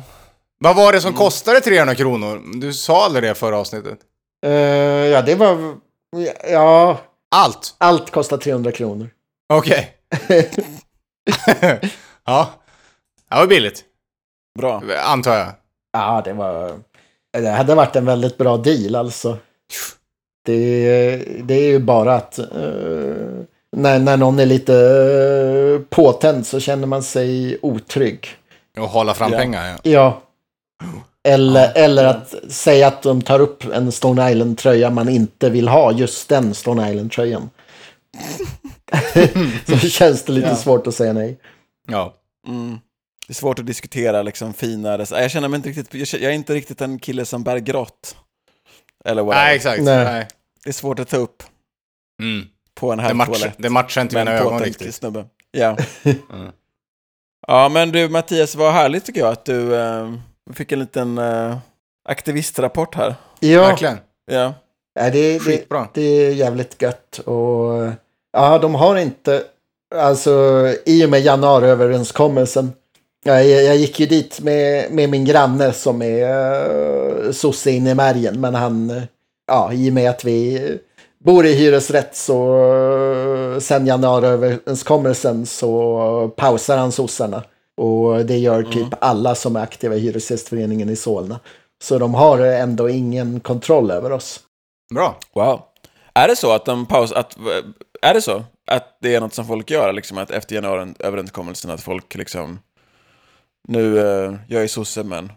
Vad 0.59 0.77
var 0.77 0.93
det 0.93 1.01
som 1.01 1.15
kostade 1.15 1.61
300 1.61 1.95
kronor? 1.95 2.43
Du 2.61 2.73
sa 2.73 3.05
aldrig 3.05 3.25
det 3.25 3.35
förra 3.35 3.59
avsnittet. 3.59 3.99
Eh, 4.47 4.51
ja, 5.07 5.23
det 5.23 5.35
var... 5.35 5.77
Ja, 6.51 6.99
Allt? 7.31 7.75
allt 7.79 8.11
kostar 8.11 8.37
300 8.37 8.73
kronor. 8.73 9.11
Okej. 9.53 9.95
ja. 12.27 12.51
Det 13.31 13.37
var 13.37 13.47
billigt, 13.47 13.85
Bra. 14.59 14.83
antar 15.05 15.35
jag. 15.35 15.49
Ja, 15.93 16.23
det 16.25 16.33
var... 16.33 16.73
Det 17.33 17.49
hade 17.51 17.75
varit 17.75 17.97
en 17.97 18.05
väldigt 18.05 18.39
bra 18.39 18.57
deal 18.57 18.95
alltså. 18.95 19.39
Det, 20.45 21.17
det 21.43 21.55
är 21.55 21.69
ju 21.69 21.79
bara 21.79 22.15
att 22.15 22.39
eh, 22.39 22.45
när, 23.77 23.99
när 23.99 24.17
någon 24.17 24.39
är 24.39 24.47
lite 24.47 24.73
uh, 24.73 25.81
påtänd 25.91 26.47
så 26.47 26.61
känner 26.61 26.87
man 26.87 27.03
sig 27.03 27.59
otrygg. 27.63 28.29
Och 28.79 28.89
hålla 28.89 29.15
fram 29.15 29.33
Ja. 29.33 29.39
pengar, 29.39 29.67
ja. 29.67 29.79
Ja. 29.83 30.23
Eller, 31.27 31.73
eller 31.75 32.05
att 32.05 32.35
säga 32.49 32.87
att 32.89 33.03
de 33.03 33.23
tar 33.23 33.41
upp 33.41 33.65
en 33.65 33.93
Stone 33.93 34.31
Island-tröja 34.33 34.91
man 34.91 35.09
inte 35.09 35.51
vill 35.51 35.69
ha, 35.69 35.93
just 35.93 36.29
den 36.29 36.55
Stone 36.55 36.91
Island-tröjan. 36.93 37.51
så 39.81 39.89
känns 39.89 40.23
det 40.25 40.33
lite 40.33 40.49
Ja. 40.49 40.57
svårt 40.57 40.87
att 40.87 40.95
säga 40.95 41.13
nej. 41.13 41.39
Ja. 41.89 42.15
Mm. 42.49 42.79
Det 43.27 43.33
är 43.33 43.35
svårt 43.35 43.59
att 43.59 43.67
diskutera 43.67 44.23
liksom 44.23 44.55
finare. 44.55 45.07
Jag 45.11 45.31
känner 45.31 45.49
mig 45.49 45.57
inte 45.57 45.69
riktigt, 45.69 46.13
jag 46.13 46.23
är 46.23 46.31
inte 46.31 46.55
riktigt 46.55 46.81
en 46.81 46.99
kille 46.99 47.25
som 47.25 47.43
bär 47.45 47.57
grått. 47.59 48.17
Eller 49.05 49.23
whatever. 49.23 49.45
Nej, 49.45 49.57
exakt. 49.57 49.83
Nej. 49.83 50.05
Nej. 50.05 50.29
Det 50.65 50.71
är 50.71 50.73
svårt 50.73 50.99
att 50.99 51.09
ta 51.09 51.17
upp 51.17 51.43
Mm. 52.23 52.47
på 52.75 52.93
en 52.93 52.99
Det, 52.99 53.15
match, 53.15 53.29
herrtoalett. 53.29 53.55
det 53.59 53.71
matchar 53.71 54.03
inte 54.03 54.17
mina 54.17 54.31
en 54.33 54.39
ögon 54.39 54.61
riktigt. 54.61 54.95
snubbe. 54.95 55.25
Ja. 55.51 55.77
Mm. 56.05 56.51
ja, 57.47 57.69
men 57.69 57.93
du 57.93 58.09
Mattias, 58.09 58.55
vad 58.55 58.73
härligt 58.73 59.05
tycker 59.05 59.21
jag 59.21 59.33
att 59.33 59.45
du 59.45 59.77
eh, 59.77 60.13
fick 60.55 60.73
en 60.73 60.79
liten 60.79 61.19
eh, 61.19 61.57
aktivistrapport 62.09 62.95
här. 62.95 63.15
Ja, 63.41 63.61
Verkligen. 63.61 63.99
Ja. 64.33 64.55
Nej, 65.01 65.11
det, 65.11 65.33
det, 65.33 65.41
Skitbra. 65.41 65.89
det 65.95 66.03
är 66.03 66.31
jävligt 66.31 66.83
gött. 66.83 67.19
Och 67.19 67.89
ja, 68.33 68.59
de 68.59 68.75
har 68.75 68.97
inte, 68.97 69.43
alltså 69.95 70.65
i 70.87 71.05
och 71.07 71.11
med 71.11 71.21
januariöverenskommelsen. 71.21 72.73
Jag, 73.25 73.47
jag 73.47 73.77
gick 73.77 74.01
ju 74.01 74.07
dit 74.07 74.41
med, 74.41 74.93
med 74.93 75.11
min 75.11 75.25
granne 75.25 75.73
som 75.73 76.03
är 76.03 76.69
uh, 76.69 77.33
sosse 77.33 77.71
inne 77.71 77.91
i 77.91 77.95
märgen. 77.95 78.41
Men 78.41 78.55
han, 78.55 78.91
eh, 78.91 79.03
ja, 79.47 79.73
i 79.73 79.91
och 79.91 79.95
med 79.95 80.11
att 80.11 80.25
vi 80.25 80.79
bor 81.25 81.47
i 81.47 81.55
hyresrätt 81.55 82.17
så 82.17 82.65
uh, 82.65 83.59
sen 83.59 83.87
januariöverenskommelsen 83.87 85.47
så 85.47 86.33
pausar 86.37 86.77
han 86.77 86.93
sossarna. 86.93 87.43
Och 87.77 88.27
det 88.27 88.39
gör 88.39 88.63
typ 88.63 88.89
alla 89.01 89.35
som 89.35 89.57
är 89.57 89.61
aktiva 89.61 89.95
i 89.95 89.99
Hyresgästföreningen 89.99 90.89
i 90.91 90.97
Solna. 90.97 91.41
Så 91.85 91.99
de 91.99 92.15
har 92.15 92.39
ändå 92.39 92.89
ingen 92.89 93.41
kontroll 93.41 93.91
över 93.91 94.13
oss. 94.13 94.41
Bra. 94.95 95.19
Wow. 95.35 95.63
Är 96.15 96.29
det 96.29 96.37
så 96.37 96.53
att 96.53 96.65
de 96.65 96.87
paus, 96.87 97.13
att, 97.13 97.37
är 98.03 98.15
det 98.15 98.23
så 98.23 98.45
att 98.71 98.99
det 99.01 99.15
är 99.15 99.21
något 99.21 99.35
som 99.35 99.47
folk 99.47 99.71
gör, 99.71 99.93
liksom 99.93 100.19
att 100.19 100.31
efter 100.31 100.55
januariöverenskommelsen 100.55 101.71
att 101.71 101.81
folk 101.81 102.15
liksom, 102.15 102.59
nu, 103.69 103.99
eh, 103.99 104.35
jag 104.49 104.63
är 104.63 104.69
sosse 104.69 105.03
men 105.03 105.33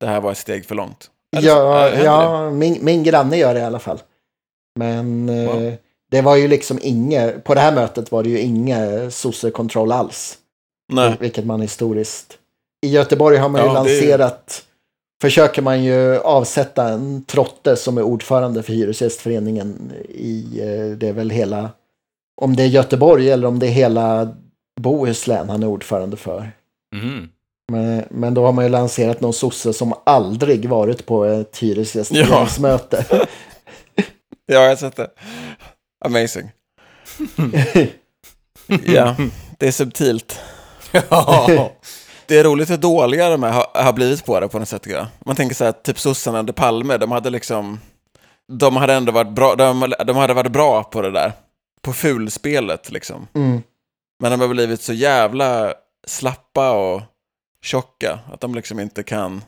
det 0.00 0.06
här 0.06 0.20
var 0.20 0.32
ett 0.32 0.38
steg 0.38 0.64
för 0.64 0.74
långt? 0.74 1.10
Ja, 1.40 1.90
det? 1.90 2.04
ja 2.04 2.50
min, 2.50 2.78
min 2.84 3.02
granne 3.02 3.36
gör 3.36 3.54
det 3.54 3.60
i 3.60 3.64
alla 3.64 3.78
fall. 3.78 4.02
Men 4.78 5.28
eh, 5.28 5.52
Wow. 5.52 5.72
det 6.10 6.22
var 6.22 6.36
ju 6.36 6.48
liksom 6.48 6.78
inget, 6.82 7.44
på 7.44 7.54
det 7.54 7.60
här 7.60 7.74
mötet 7.74 8.12
var 8.12 8.22
det 8.22 8.28
ju 8.28 8.40
inga 8.40 9.10
sossekontroll 9.10 9.92
alls. 9.92 10.38
Nej. 10.92 11.16
Vilket 11.20 11.44
man 11.46 11.60
historiskt. 11.60 12.38
I 12.86 12.88
Göteborg 12.88 13.36
har 13.36 13.48
man 13.48 13.60
ju 13.60 13.66
Ja, 13.66 13.72
det 13.82 13.90
är 13.90 13.94
ju- 13.94 14.00
lanserat, 14.00 14.64
försöker 15.22 15.62
man 15.62 15.84
ju 15.84 16.18
avsätta 16.18 16.88
en 16.88 17.24
trotte 17.24 17.76
som 17.76 17.98
är 17.98 18.02
ordförande 18.02 18.62
för 18.62 18.72
Hyresgästföreningen 18.72 19.92
i, 20.08 20.60
eh, 20.60 20.96
det 20.96 21.08
är 21.08 21.12
väl 21.12 21.30
hela, 21.30 21.70
om 22.40 22.56
det 22.56 22.62
är 22.62 22.66
Göteborg 22.66 23.30
eller 23.30 23.48
om 23.48 23.58
det 23.58 23.66
är 23.66 23.70
hela 23.70 24.34
Bohuslän 24.80 25.48
han 25.48 25.62
är 25.62 25.66
ordförande 25.66 26.16
för. 26.16 26.50
Mhm. 26.96 27.28
Men, 27.72 28.04
men 28.10 28.34
då 28.34 28.44
har 28.44 28.52
man 28.52 28.64
ju 28.64 28.68
lanserat 28.70 29.20
någon 29.20 29.32
sosse 29.32 29.72
som 29.72 29.94
aldrig 30.06 30.68
varit 30.68 31.06
på 31.06 31.24
ett 31.24 31.58
hyresgästföreningsmöte. 31.58 33.04
Ja, 33.10 33.24
jag 34.46 34.68
har 34.68 34.76
sett 34.76 34.96
det. 34.96 35.10
Amazing. 36.04 36.50
ja, 38.86 39.16
det 39.58 39.66
är 39.66 39.72
subtilt. 39.72 40.40
Ja. 41.10 41.70
Det 42.26 42.38
är 42.38 42.44
roligt 42.44 42.70
hur 42.70 42.76
dåliga 42.76 43.28
de 43.28 43.42
här 43.42 43.52
har, 43.52 43.82
har 43.82 43.92
blivit 43.92 44.24
på 44.24 44.40
det 44.40 44.48
på 44.48 44.58
något 44.58 44.68
sätt. 44.68 44.86
jag. 44.86 45.06
Man 45.26 45.36
tänker 45.36 45.54
så 45.54 45.64
här, 45.64 45.72
typ 45.72 45.98
sossarna 45.98 46.38
under 46.38 46.52
Palme, 46.52 46.96
de 46.96 47.12
hade 47.12 47.30
liksom... 47.30 47.80
De 48.48 48.76
hade 48.76 48.94
ändå 48.94 49.12
varit 49.12 49.30
bra, 49.30 49.54
de, 49.54 49.94
de 50.06 50.16
hade 50.16 50.34
varit 50.34 50.52
bra 50.52 50.82
på 50.82 51.02
det 51.02 51.10
där. 51.10 51.32
På 51.82 51.92
fulspelet 51.92 52.90
liksom. 52.90 53.26
Mm. 53.34 53.62
Men 54.20 54.30
de 54.30 54.40
har 54.40 54.48
blivit 54.48 54.82
så 54.82 54.92
jävla 54.92 55.74
slappa 56.06 56.70
och 56.70 57.02
tjocka 57.62 58.18
att 58.32 58.40
de 58.40 58.54
liksom 58.54 58.80
inte 58.80 59.02
kan... 59.02 59.42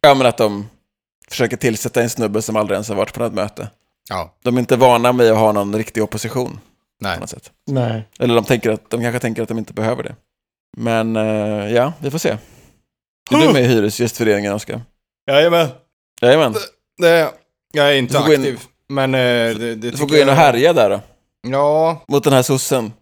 Ja, 0.00 0.14
men 0.14 0.26
att 0.26 0.36
de 0.36 0.68
försöker 1.28 1.56
tillsätta 1.56 2.02
en 2.02 2.10
snubbe 2.10 2.42
som 2.42 2.56
aldrig 2.56 2.74
ens 2.74 2.88
har 2.88 2.96
varit 2.96 3.14
på 3.14 3.20
något 3.20 3.32
möte. 3.34 3.70
ja. 4.08 4.34
De 4.42 4.56
är 4.56 4.60
inte 4.60 4.76
vana 4.76 5.12
vid 5.12 5.30
att 5.32 5.38
ha 5.38 5.52
någon 5.52 5.76
riktig 5.76 6.02
opposition 6.02 6.60
Nej. 7.00 7.14
på 7.14 7.20
något 7.20 7.30
sätt. 7.30 7.52
Nej. 7.66 8.08
Eller 8.18 8.34
de, 8.34 8.44
tänker 8.44 8.70
att, 8.70 8.90
de 8.90 9.00
kanske 9.02 9.18
tänker 9.18 9.42
att 9.42 9.48
de 9.48 9.58
inte 9.58 9.72
behöver 9.72 10.02
det. 10.02 10.14
Men 10.76 11.16
eh, 11.16 11.72
ja, 11.72 11.92
vi 12.00 12.10
får 12.10 12.18
se. 12.18 12.28
Är 13.30 13.46
du 13.46 13.52
med 13.52 13.62
i 13.62 13.66
Hyresgästföreningen, 13.66 14.52
Oskar? 14.52 14.80
Jajamän. 15.30 15.68
Jajamän. 16.22 16.54
Det, 16.98 17.32
jag 17.72 17.90
är 17.90 17.94
inte 17.94 18.14
Du 18.14 18.18
får 18.18 18.26
gå 18.26 18.34
in- 18.34 18.40
aktiv. 18.40 18.60
Men 18.88 19.14
eh, 19.14 19.18
det, 19.20 19.54
det 19.54 19.74
Du 19.74 19.90
får 19.90 19.98
tycker 19.98 20.16
gå 20.16 20.22
in 20.22 20.28
och 20.28 20.32
jag- 20.34 20.36
härja 20.36 20.72
där 20.72 20.90
då. 20.90 21.00
Ja, 21.48 22.04
Mot 22.08 22.24
den 22.24 22.32
här 22.32 22.42
sossen. 22.42 22.92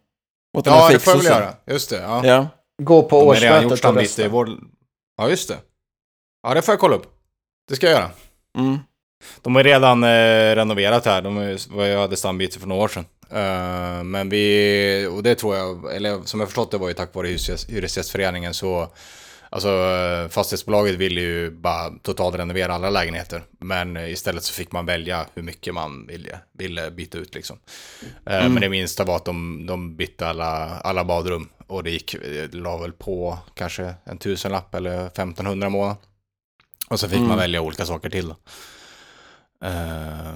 Mot 0.56 0.64
den 0.64 0.74
ja 0.74 0.80
här 0.80 0.92
det 0.92 0.98
får 0.98 1.12
jag 1.12 1.18
väl 1.18 1.26
göra. 1.26 1.54
Just 1.66 1.90
det. 1.90 1.96
Ja. 2.02 2.26
Ja. 2.26 2.46
Gå 2.82 3.02
på 3.02 3.20
De 3.20 3.26
har 3.26 3.34
redan 3.34 3.62
gjort 3.62 3.72
årsmötet 3.72 3.72
och 3.72 3.78
stambyte 3.78 4.22
i 4.22 4.24
rösta. 4.24 4.28
vår... 4.28 4.48
Ja, 5.16 5.28
just 5.28 5.48
det. 5.48 5.56
Ja, 6.42 6.54
det 6.54 6.62
får 6.62 6.72
jag 6.72 6.80
kolla 6.80 6.96
upp. 6.96 7.06
Det 7.68 7.76
ska 7.76 7.86
jag 7.86 7.94
göra. 7.94 8.10
Mm. 8.58 8.78
De 9.42 9.54
har 9.56 9.64
redan 9.64 10.04
eh, 10.04 10.08
renoverat 10.56 11.04
här. 11.06 11.22
De 11.22 11.38
är- 11.38 11.74
var- 11.76 11.84
jag 11.86 12.00
hade 12.00 12.16
stambyte 12.16 12.58
för 12.60 12.66
några 12.66 12.82
år 12.82 12.88
sedan. 12.88 13.04
Eh, 13.32 14.04
men 14.04 14.28
vi, 14.28 15.06
och 15.10 15.22
det 15.22 15.34
tror 15.34 15.56
jag, 15.56 15.96
eller 15.96 16.22
som 16.24 16.40
jag 16.40 16.48
förstått 16.48 16.70
det 16.70 16.78
var 16.78 16.88
ju 16.88 16.94
tack 16.94 17.14
vare 17.14 17.28
hyresgäst, 17.28 17.70
Hyresgästföreningen 17.70 18.54
så 18.54 18.92
Alltså 19.54 19.68
eh, 19.68 20.28
fastighetsbolaget 20.28 20.94
ville 20.94 21.20
ju 21.20 21.50
bara 21.50 21.90
totalt 22.02 22.36
renovera 22.36 22.74
alla 22.74 22.90
lägenheter. 22.90 23.42
Men 23.58 23.96
istället 23.96 24.42
så 24.42 24.52
fick 24.52 24.72
man 24.72 24.86
välja 24.86 25.26
hur 25.34 25.42
mycket 25.42 25.74
man 25.74 26.06
ville, 26.06 26.38
ville 26.52 26.90
byta 26.90 27.18
ut 27.18 27.34
liksom. 27.34 27.58
Eh, 28.02 28.48
Men 28.48 28.54
det 28.54 28.68
minsta 28.68 29.04
var 29.04 29.16
att 29.16 29.24
de, 29.24 29.66
de 29.66 29.96
bytte 29.96 30.26
alla, 30.26 30.80
alla 30.80 31.04
badrum. 31.04 31.48
Och 31.66 31.84
det 31.84 31.90
gick, 31.90 32.16
det 32.22 32.54
la 32.54 32.78
väl 32.78 32.92
på 32.92 33.38
kanske 33.54 33.94
en 34.04 34.18
tusenlapp 34.18 34.74
eller 34.74 35.06
1500 35.06 35.66
i 35.66 35.70
månaden. 35.70 35.96
Och 36.88 37.00
så 37.00 37.08
fick 37.08 37.20
man 37.20 37.38
välja 37.38 37.60
olika 37.60 37.86
saker 37.86 38.10
till. 38.10 38.28
Då. 38.28 38.36
Eh, 39.64 40.34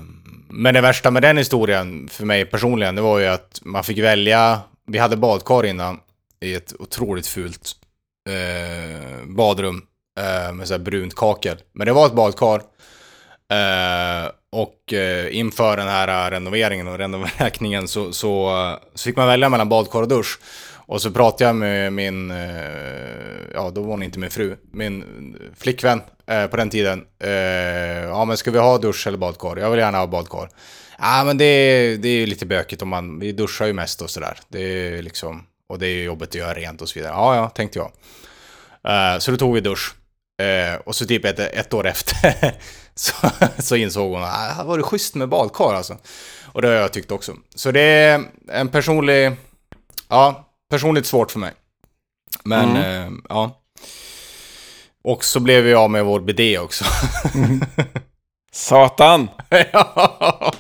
men 0.48 0.74
det 0.74 0.80
värsta 0.80 1.10
med 1.10 1.22
den 1.22 1.36
historien 1.36 2.08
för 2.08 2.24
mig 2.24 2.44
personligen, 2.44 2.94
det 2.94 3.02
var 3.02 3.18
ju 3.18 3.26
att 3.26 3.60
man 3.64 3.84
fick 3.84 3.98
välja. 3.98 4.60
Vi 4.86 4.98
hade 4.98 5.16
badkar 5.16 5.66
innan 5.66 6.00
i 6.40 6.54
ett 6.54 6.72
otroligt 6.78 7.26
fult 7.26 7.72
eh, 8.28 9.26
badrum 9.26 9.82
eh, 10.20 10.52
med 10.52 10.68
så 10.68 10.74
här 10.74 10.78
brunt 10.78 11.14
kakel. 11.14 11.56
Men 11.72 11.86
det 11.86 11.92
var 11.92 12.06
ett 12.06 12.12
badkar. 12.14 12.62
Eh, 13.52 14.30
Och 14.52 14.92
eh, 14.92 15.36
inför 15.36 15.76
den 15.76 15.88
här 15.88 16.30
renoveringen 16.30 16.88
och 16.88 16.98
renovräkningen 16.98 17.88
så, 17.88 18.12
så, 18.12 18.78
så 18.94 19.04
fick 19.04 19.16
man 19.16 19.26
välja 19.28 19.48
mellan 19.48 19.68
badkar 19.68 20.02
och 20.02 20.08
dusch. 20.08 20.38
Och 20.86 21.02
så 21.02 21.10
pratade 21.10 21.44
jag 21.44 21.56
med 21.56 21.92
min, 21.92 22.30
eh, 22.30 22.36
ja 23.54 23.70
då 23.70 23.82
var 23.82 23.90
hon 23.90 24.02
inte 24.02 24.18
min 24.18 24.30
fru, 24.30 24.56
min 24.70 25.04
flickvän 25.56 26.02
eh, 26.26 26.46
på 26.46 26.56
den 26.56 26.70
tiden. 26.70 27.04
Eh, 27.18 27.30
ja 28.04 28.24
men 28.24 28.36
ska 28.36 28.50
vi 28.50 28.58
ha 28.58 28.78
dusch 28.78 29.06
eller 29.06 29.18
badkar? 29.18 29.56
Jag 29.56 29.70
vill 29.70 29.80
gärna 29.80 29.98
ha 29.98 30.06
badkar. 30.06 30.48
Ja 30.98 31.24
men 31.24 31.38
det, 31.38 31.96
det 31.96 32.08
är 32.08 32.16
ju 32.16 32.26
lite 32.26 32.46
bökigt 32.46 32.82
om 32.82 32.88
man, 32.88 33.18
vi 33.18 33.32
duschar 33.32 33.66
ju 33.66 33.72
mest 33.72 34.02
och 34.02 34.10
sådär. 34.10 34.38
Det 34.48 34.60
är 34.60 35.02
liksom, 35.02 35.42
och 35.68 35.78
det 35.78 35.86
är 35.86 35.94
ju 35.94 36.04
jobbigt 36.04 36.28
att 36.28 36.34
göra 36.34 36.54
rent 36.54 36.82
och 36.82 36.88
så 36.88 36.98
vidare. 36.98 37.12
Ja 37.12 37.36
ja, 37.36 37.48
tänkte 37.48 37.78
jag. 37.78 37.90
Eh, 38.88 39.18
så 39.18 39.30
då 39.30 39.36
tog 39.36 39.54
vi 39.54 39.60
dusch. 39.60 39.94
Eh, 40.42 40.80
och 40.84 40.96
så 40.96 41.06
typ 41.06 41.24
ett, 41.24 41.38
ett 41.38 41.74
år 41.74 41.86
efter 41.86 42.54
så, 42.94 43.12
så 43.58 43.76
insåg 43.76 44.12
hon 44.12 44.22
att 44.22 44.58
ah, 44.58 44.62
det 44.62 44.68
var 44.68 44.76
det 44.76 44.82
schysst 44.84 45.14
med 45.14 45.28
badkar 45.28 45.74
alltså. 45.74 45.96
Och 46.52 46.62
det 46.62 46.68
har 46.68 46.74
jag 46.74 46.92
tyckt 46.92 47.10
också. 47.10 47.36
Så 47.54 47.70
det 47.70 47.80
är 47.80 48.24
en 48.48 48.68
personlig, 48.68 49.32
ja, 50.08 50.45
personligt 50.70 51.06
svårt 51.06 51.30
för 51.30 51.38
mig. 51.38 51.52
Men, 52.44 52.76
eh, 52.76 53.10
ja. 53.28 53.62
Och 55.04 55.24
så 55.24 55.40
blev 55.40 55.64
vi 55.64 55.74
av 55.74 55.90
med 55.90 56.04
vår 56.04 56.20
bidé 56.20 56.58
också. 56.58 56.84
Satan! 58.52 59.28
Ja. 59.72 60.52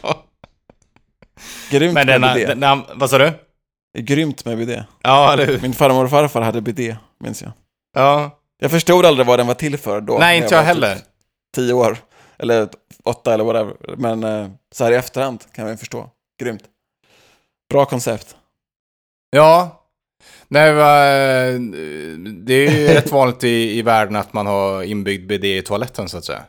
Grymt 1.70 1.94
Men 1.94 2.06
med 2.06 2.20
den, 2.20 2.34
bidé. 2.34 2.46
den, 2.46 2.60
den, 2.60 2.82
vad 2.94 3.10
sa 3.10 3.18
du? 3.18 3.32
Grymt 3.98 4.44
med 4.44 4.58
bidé. 4.58 4.84
Ja, 5.02 5.32
eller 5.32 5.46
hur? 5.46 5.60
Min 5.60 5.72
farmor 5.72 6.04
och 6.04 6.10
farfar 6.10 6.42
hade 6.42 6.60
bidé, 6.60 6.96
minns 7.20 7.42
jag. 7.42 7.52
Ja. 7.94 8.30
Jag 8.58 8.70
förstod 8.70 9.06
aldrig 9.06 9.26
vad 9.26 9.38
den 9.38 9.46
var 9.46 9.54
till 9.54 9.78
för 9.78 10.00
då. 10.00 10.18
Nej, 10.18 10.36
inte 10.38 10.54
jag 10.54 10.60
var 10.60 10.66
heller. 10.66 10.94
Typ 10.94 11.04
tio 11.54 11.72
år. 11.72 11.98
Eller 12.38 12.68
åtta 13.04 13.34
eller 13.34 13.44
whatever. 13.44 13.96
Men 13.96 14.24
eh, 14.24 14.48
så 14.72 14.84
här 14.84 14.92
i 14.92 14.94
efterhand 14.94 15.44
kan 15.52 15.66
man 15.66 15.78
förstå. 15.78 16.10
Grymt. 16.40 16.62
Bra 17.70 17.84
koncept. 17.84 18.36
Ja. 19.30 19.82
Nej, 20.48 20.72
det 22.44 22.54
är 22.54 22.70
ju 22.70 22.86
rätt 22.86 23.12
vanligt 23.12 23.44
i, 23.44 23.78
i 23.78 23.82
världen 23.82 24.16
att 24.16 24.32
man 24.32 24.46
har 24.46 24.82
inbyggd 24.82 25.26
bidé 25.28 25.56
i 25.58 25.62
toaletten 25.62 26.08
så 26.08 26.18
att 26.18 26.24
säga. 26.24 26.42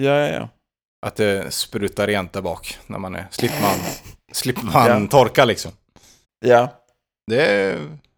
Ja, 0.00 0.18
ja, 0.20 0.28
ja. 0.28 0.48
Att 1.06 1.16
det 1.16 1.50
sprutar 1.54 2.06
rent 2.06 2.32
där 2.32 2.40
bak 2.42 2.78
när 2.86 2.98
man 2.98 3.14
är, 3.14 3.26
slipper 3.30 3.62
man, 3.62 3.74
slipper 4.32 4.62
man 4.62 5.02
Ja. 5.02 5.08
torka 5.10 5.44
liksom. 5.44 5.72
Ja, 6.46 6.68
Det, 7.30 7.76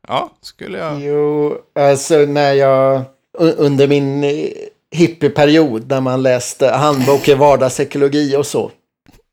ja, 0.09 0.31
skulle 0.41 0.79
jag... 0.79 1.01
Jo, 1.01 1.59
alltså 1.75 2.17
när 2.19 2.53
jag 2.53 3.03
under 3.39 3.89
min 3.89 4.25
eh, 4.25 4.49
hippieperiod 4.91 5.89
när 5.91 6.01
man 6.01 6.23
läste 6.23 6.69
handbok 6.69 7.29
i 7.29 7.35
vardagsekologi 7.35 8.37
och 8.37 8.47
så. 8.47 8.71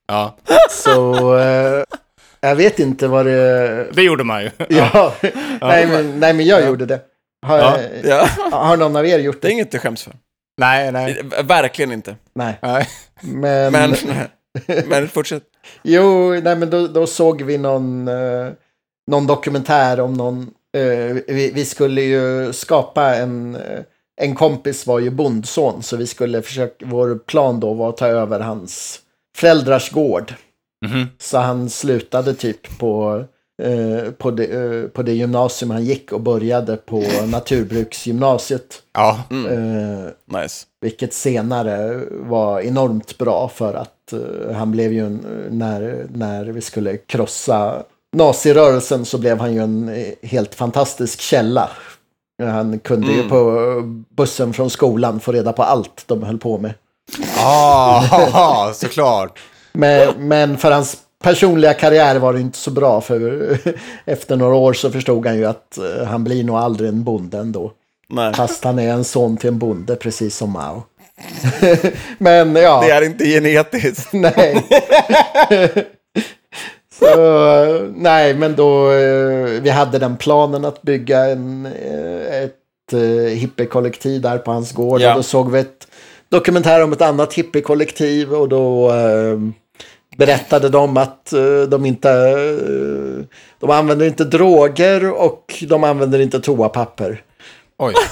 Ja, 0.08 0.38
Så 0.70 1.36
eh, 1.38 1.84
jag 2.48 2.56
vet 2.56 2.80
inte 2.80 3.08
vad 3.08 3.26
det... 3.26 3.88
det 3.94 4.02
gjorde 4.04 4.24
man 4.24 4.44
ju. 4.44 4.52
Ja, 4.70 5.14
nej, 5.62 5.88
men, 5.88 6.20
nej 6.20 6.34
men 6.34 6.46
jag 6.46 6.66
gjorde 6.66 6.86
det. 6.86 7.00
Har, 7.46 7.58
Ja. 7.58 7.78
ja. 8.04 8.28
har 8.52 8.78
någon 8.78 8.96
av 8.96 9.06
er 9.08 9.20
gjort 9.20 9.42
Det 9.42 9.48
är 9.48 9.50
det? 9.50 9.54
inget 9.54 9.76
att 9.76 9.82
skäms 9.82 10.04
för. 10.04 10.14
Nej, 10.58 10.92
nej. 10.92 11.22
Verkligen 11.44 11.92
inte. 11.92 12.16
Nej. 12.36 12.60
nej. 12.62 12.88
Men, 13.22 13.72
Men, 13.72 13.96
men 14.88 15.08
fortsätt. 15.08 15.44
jo, 15.84 16.30
nej 16.44 16.56
men 16.56 16.70
då, 16.70 16.88
då 16.88 17.08
såg 17.08 17.42
vi 17.42 17.58
någon, 17.58 18.08
eh, 18.08 18.48
någon 19.12 19.28
dokumentär 19.28 20.00
om 20.00 20.14
någon... 20.14 20.42
Eh, 20.78 21.16
vi, 21.28 21.52
vi 21.56 21.66
skulle 21.66 22.02
ju 22.02 22.54
skapa 22.54 23.16
en... 23.16 23.56
eh, 23.56 23.80
En 24.22 24.36
kompis 24.36 24.88
var 24.88 25.00
ju 25.00 25.10
bondson 25.10 25.84
så 25.84 25.98
vi 25.98 26.08
skulle 26.08 26.42
försöka... 26.42 26.86
Vår 26.86 27.16
plan 27.26 27.60
då 27.60 27.74
var 27.74 27.90
att 27.90 27.98
ta 27.98 28.08
över 28.08 28.40
hans 28.40 29.00
föräldrars 29.38 29.92
gård. 29.92 30.34
Mhm. 30.86 31.06
Så 31.20 31.38
han 31.38 31.70
slutade 31.70 32.34
typ 32.34 32.78
på, 32.80 33.24
eh, 33.64 34.12
på, 34.12 34.32
det, 34.32 34.46
eh, 34.46 34.88
på 34.88 35.04
det 35.04 35.14
gymnasium 35.14 35.72
han 35.72 35.84
gick 35.86 36.12
och 36.12 36.22
började 36.22 36.78
på 36.78 37.04
naturbruksgymnasiet. 37.28 38.82
Ja, 38.94 39.20
Eh, 39.30 40.40
Nice. 40.42 40.66
vilket 40.82 41.14
senare 41.14 42.02
var 42.12 42.62
enormt 42.62 43.18
bra 43.18 43.52
för 43.56 43.74
att 43.74 44.14
eh, 44.14 44.56
han 44.56 44.72
blev 44.72 44.94
ju 44.94 45.06
en, 45.06 45.26
när, 45.50 46.06
när 46.14 46.46
vi 46.46 46.62
skulle 46.62 46.98
krossa 46.98 47.84
nazirörelsen 48.16 49.06
så 49.06 49.18
blev 49.18 49.40
han 49.40 49.54
ju 49.54 49.60
en 49.60 49.90
eh, 49.90 50.06
helt 50.30 50.56
fantastisk 50.56 51.20
källa. 51.22 51.70
Han 52.44 52.80
kunde 52.80 53.12
ju 53.12 53.30
på 53.30 53.62
bussen 54.18 54.54
från 54.54 54.70
skolan 54.70 55.20
få 55.20 55.32
reda 55.32 55.54
på 55.54 55.64
allt 55.64 56.04
de 56.08 56.24
höll 56.24 56.38
på 56.38 56.58
med. 56.58 56.74
ah, 57.44 58.72
såklart. 58.74 59.40
Men, 59.76 60.28
men 60.28 60.58
för 60.58 60.72
hans 60.72 60.98
personliga 61.24 61.74
karriär 61.74 62.20
var 62.20 62.34
det 62.34 62.40
inte 62.40 62.58
så 62.58 62.72
bra 62.72 63.02
för 63.02 63.58
efter 64.06 64.36
några 64.36 64.56
år 64.56 64.74
så 64.74 64.92
förstod 64.92 65.26
han 65.26 65.38
ju 65.38 65.46
att 65.46 65.78
eh, 65.78 66.06
han 66.06 66.24
blir 66.24 66.44
nog 66.44 66.56
aldrig 66.56 66.90
en 66.90 67.04
bonde 67.04 67.38
ändå. 67.38 67.72
Nej, 68.10 68.34
Fast 68.34 68.64
han 68.64 68.80
är 68.80 68.94
en 68.94 69.04
son 69.04 69.38
till 69.38 69.48
en 69.48 69.60
bonde 69.60 69.96
precis 69.96 70.38
som 70.38 70.52
Mao. 70.52 70.84
men 72.18 72.56
ja. 72.56 72.82
det 72.82 72.92
är 72.92 73.02
inte 73.02 73.26
genetiskt. 73.26 74.14
Nej. 74.14 74.66
Så, 77.00 77.90
nej, 77.96 78.34
men 78.34 78.56
då 78.56 78.92
eh, 78.92 79.62
vi 79.62 79.70
hade 79.70 80.00
den 80.00 80.18
planen 80.18 80.66
att 80.66 80.82
bygga 80.82 81.26
en, 81.26 81.66
eh, 81.66 82.44
ett 82.44 82.62
hippiekollektiv 83.34 84.22
där 84.22 84.38
på 84.38 84.52
hans 84.52 84.72
gård. 84.72 85.02
Ja. 85.02 85.10
Och 85.10 85.16
då 85.16 85.24
såg 85.24 85.52
vi 85.52 85.60
ett 85.60 85.88
dokumentär 86.30 86.84
om 86.84 86.94
ett 86.94 87.02
annat 87.02 87.34
hippiekollektiv 87.34 88.34
och 88.34 88.50
då 88.50 88.92
berättade 90.18 90.70
de 90.70 90.98
att 90.98 91.34
eh, 91.34 91.62
de 91.68 91.86
inte 91.86 92.10
eh, 92.12 93.26
de 93.60 93.70
använder 93.72 94.06
inte 94.06 94.24
droger 94.24 95.12
och 95.12 95.64
de 95.68 95.84
använder 95.84 96.20
inte 96.20 96.40
toapapper. 96.40 97.22
Oj. 97.78 97.94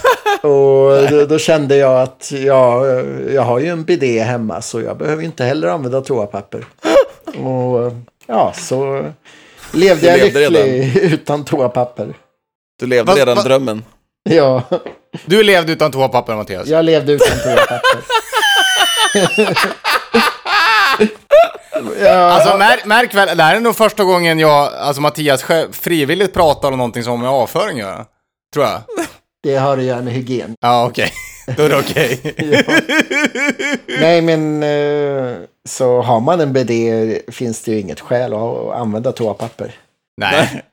Och 0.41 1.09
då, 1.09 1.25
då 1.29 1.37
kände 1.39 1.75
jag 1.77 2.01
att 2.01 2.31
ja, 2.31 2.85
jag 3.33 3.41
har 3.41 3.59
ju 3.59 3.67
en 3.67 3.83
bidé 3.83 4.19
hemma 4.23 4.61
så 4.61 4.81
jag 4.81 4.97
behöver 4.97 5.23
inte 5.23 5.43
heller 5.43 5.67
använda 5.67 6.01
toapapper. 6.01 6.65
Och 7.43 7.91
ja, 8.27 8.53
så 8.55 9.05
levde 9.71 10.07
jag 10.07 10.19
levde 10.19 10.49
lycklig 10.49 10.97
utan 11.13 11.45
toapapper. 11.45 12.13
Du 12.79 12.87
levde 12.87 13.09
Vad- 13.09 13.17
redan 13.17 13.35
vad- 13.35 13.45
drömmen. 13.45 13.83
Ja, 14.29 14.63
Du 15.25 15.43
levde 15.43 15.71
utan 15.71 15.91
toapapper, 15.91 16.35
Mattias. 16.35 16.67
jag 16.67 16.85
levde 16.85 17.11
utan 17.13 17.37
toapapper. 17.43 17.99
Ja, 21.99 22.11
Alltså 22.11 22.57
märk, 22.57 22.85
märk 22.85 23.13
väl, 23.13 23.37
det 23.37 23.43
här 23.43 23.55
är 23.55 23.59
nog 23.59 23.75
första 23.75 24.03
gången 24.03 24.39
jag, 24.39 24.73
alltså 24.73 25.01
Mattias 25.01 25.43
själv, 25.43 25.71
frivilligt 25.71 26.33
pratar 26.33 26.71
om 26.71 26.77
någonting 26.77 27.03
som 27.03 27.11
har 27.11 27.17
med 27.17 27.29
avföring 27.29 27.81
att 27.81 27.87
göra. 27.87 28.05
Tror 28.53 28.65
jag. 28.65 28.81
det 29.43 29.55
har 29.55 29.77
att 29.77 29.83
göra 29.83 30.01
med 30.01 30.13
hygien. 30.13 30.55
Ja, 30.61 30.85
okej. 30.85 31.11
Då 31.57 31.63
är 31.63 31.69
det 31.69 31.79
okej. 31.79 32.35
Nej, 33.99 34.21
men 34.21 34.63
eh, 34.63 35.37
så 35.69 36.01
har 36.01 36.19
man 36.19 36.41
en 36.41 36.53
bidé 36.53 37.19
finns 37.27 37.61
det 37.61 37.71
ju 37.71 37.79
inget 37.79 37.99
skäl 37.99 38.33
att 38.33 38.75
använda 38.75 39.11
toapapper. 39.11 39.75
Nej. 40.17 40.63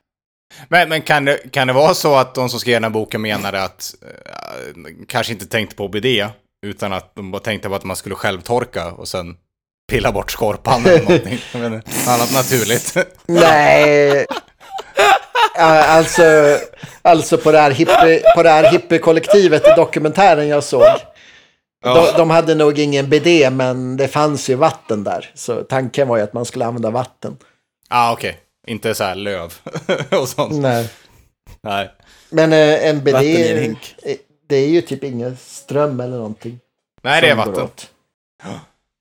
Men, 0.69 0.89
men 0.89 1.03
kan, 1.03 1.25
det, 1.25 1.51
kan 1.51 1.67
det 1.67 1.73
vara 1.73 1.95
så 1.95 2.15
att 2.15 2.35
de 2.35 2.49
som 2.49 2.61
skrev 2.61 2.75
den 2.75 2.85
här 2.85 2.91
boken 2.91 3.23
menade 3.23 3.63
att 3.63 3.95
eh, 4.03 4.93
kanske 5.09 5.33
inte 5.33 5.47
tänkte 5.47 5.77
på 5.77 5.89
BD, 5.89 6.07
utan 6.67 6.93
att 6.93 7.15
de 7.15 7.31
bara 7.31 7.43
tänkte 7.43 7.69
på 7.69 7.75
att 7.75 7.85
man 7.85 7.97
skulle 7.97 8.15
självtorka 8.15 8.93
och 8.93 9.09
sen 9.09 9.37
pilla 9.90 10.12
bort 10.12 10.31
skorpan 10.31 10.87
eller 10.87 11.03
någonting. 11.03 11.33
Inte, 11.55 11.83
Annat 12.09 12.33
naturligt. 12.33 12.96
Nej. 13.26 14.26
Ja, 15.57 15.85
alltså, 15.85 16.22
alltså 17.03 17.38
på 17.38 17.53
det 17.53 17.59
här 17.59 17.70
hippie, 17.70 18.22
på 18.37 18.42
det 18.42 18.50
här 18.50 18.72
hippiekollektivet 18.72 19.66
i 19.66 19.70
dokumentären 19.76 20.48
jag 20.48 20.64
såg. 20.64 20.83
De, 21.85 22.07
de 22.16 22.31
hade 22.31 22.55
nog 22.55 22.79
ingen 22.79 23.11
bidé 23.11 23.50
men 23.50 23.96
det 23.96 24.09
fanns 24.09 24.50
ju 24.50 24.55
vatten 24.55 25.05
där. 25.05 25.31
Så 25.35 25.62
tanken 25.62 26.09
var 26.09 26.16
ju 26.16 26.22
att 26.22 26.33
man 26.33 26.44
skulle 26.44 26.66
använda 26.66 26.90
vatten. 26.90 27.37
ah, 27.88 28.12
okej. 28.12 28.38
Inte 28.66 28.94
så 28.94 29.05
här 29.05 29.14
löv 29.14 29.55
och 30.11 30.29
sånt. 30.29 30.53
Nej. 30.62 30.88
Nej. 31.62 31.90
Men 32.31 32.52
eh, 32.52 32.88
en 32.88 33.06
hink. 33.58 33.94
eh, 34.02 34.17
det 34.48 34.56
är 34.56 34.69
ju 34.69 34.81
typ 34.81 35.04
ingen 35.04 35.37
ström 35.37 36.00
eller 36.00 36.17
någonting. 36.17 36.60
Nej, 37.02 37.21
det 37.21 37.29
är 37.29 37.35
vatten. 37.35 37.62
åt. 37.62 37.90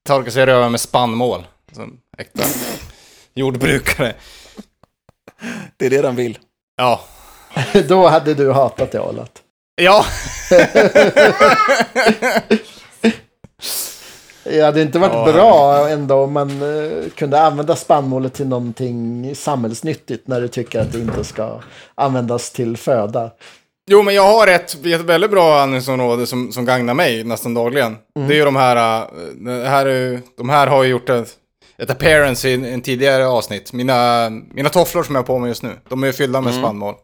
Torka 0.10 0.32
sig 0.32 0.44
i 0.44 0.46
röven 0.46 0.72
med 0.72 0.82
spannmål. 0.82 1.48
Som 1.72 1.98
äkta 2.18 2.44
jordbrukare. 3.36 4.14
Det 5.78 5.86
är 5.86 5.90
det 5.90 6.02
de 6.02 6.16
vill. 6.16 6.38
Ja. 6.78 7.02
Då 7.88 8.08
hade 8.08 8.34
du 8.34 8.52
hatat 8.52 8.92
det 8.92 9.00
Alat. 9.02 9.42
Ja. 9.82 10.06
Det 14.44 14.62
hade 14.62 14.82
inte 14.82 15.00
varit 15.00 15.14
Ja. 15.14 15.32
bra 15.34 15.90
ändå 15.90 16.16
om 16.24 16.34
man 16.34 16.50
eh, 16.50 17.10
kunde 17.16 17.42
använda 17.42 17.76
spannmålet 17.76 18.34
till 18.34 18.48
någonting 18.48 19.36
samhällsnyttigt 19.36 20.28
när 20.28 20.42
du 20.42 20.48
tycker 20.48 20.80
att 20.80 20.92
det 20.92 21.00
inte 21.00 21.24
ska 21.24 21.60
användas 21.96 22.52
till 22.52 22.78
föda. 22.78 23.32
Jo, 23.92 24.04
men 24.04 24.16
jag 24.16 24.24
har 24.24 24.48
ett, 24.48 24.86
ett 24.86 25.02
väldigt 25.02 25.32
bra 25.32 25.62
andningsområde 25.62 26.26
som, 26.28 26.52
som 26.52 26.66
gagnar 26.66 26.94
mig 26.94 27.24
nästan 27.24 27.54
dagligen. 27.54 27.98
Det 28.16 28.34
är 28.34 28.38
ju 28.38 28.46
de 28.46 28.56
här, 28.56 29.02
äh, 29.02 29.08
det 29.36 29.70
här, 29.70 29.86
är 29.86 30.22
de 30.38 30.50
här 30.50 30.68
har 30.68 30.84
ju 30.84 30.90
gjort 30.90 31.10
ett, 31.10 31.38
ett 31.78 31.90
appearance 31.90 32.50
i 32.50 32.54
en, 32.54 32.66
en 32.66 32.82
tidigare 32.82 33.28
avsnitt. 33.28 33.74
Mina, 33.74 34.30
mina 34.30 34.70
tofflor 34.70 35.04
som 35.04 35.16
jag 35.16 35.22
har 35.22 35.26
på 35.28 35.40
mig 35.40 35.48
just 35.48 35.64
nu, 35.64 35.72
de 35.90 36.04
är 36.04 36.08
ju 36.08 36.14
fyllda 36.14 36.42
med 36.42 36.54
spannmål. 36.54 36.96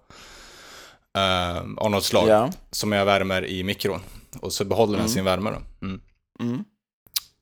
Uh, 1.17 1.57
av 1.77 1.91
något 1.91 2.03
slag. 2.03 2.27
Ja. 2.29 2.49
Som 2.71 2.91
jag 2.91 3.05
värmer 3.05 3.45
i 3.45 3.63
mikron. 3.63 3.99
Och 4.41 4.53
så 4.53 4.65
behåller 4.65 4.97
den 4.97 5.09
sin 5.09 5.25
värme 5.25 5.49
då. 5.49 5.85
Mm. 5.87 5.99
Mm. 6.39 6.63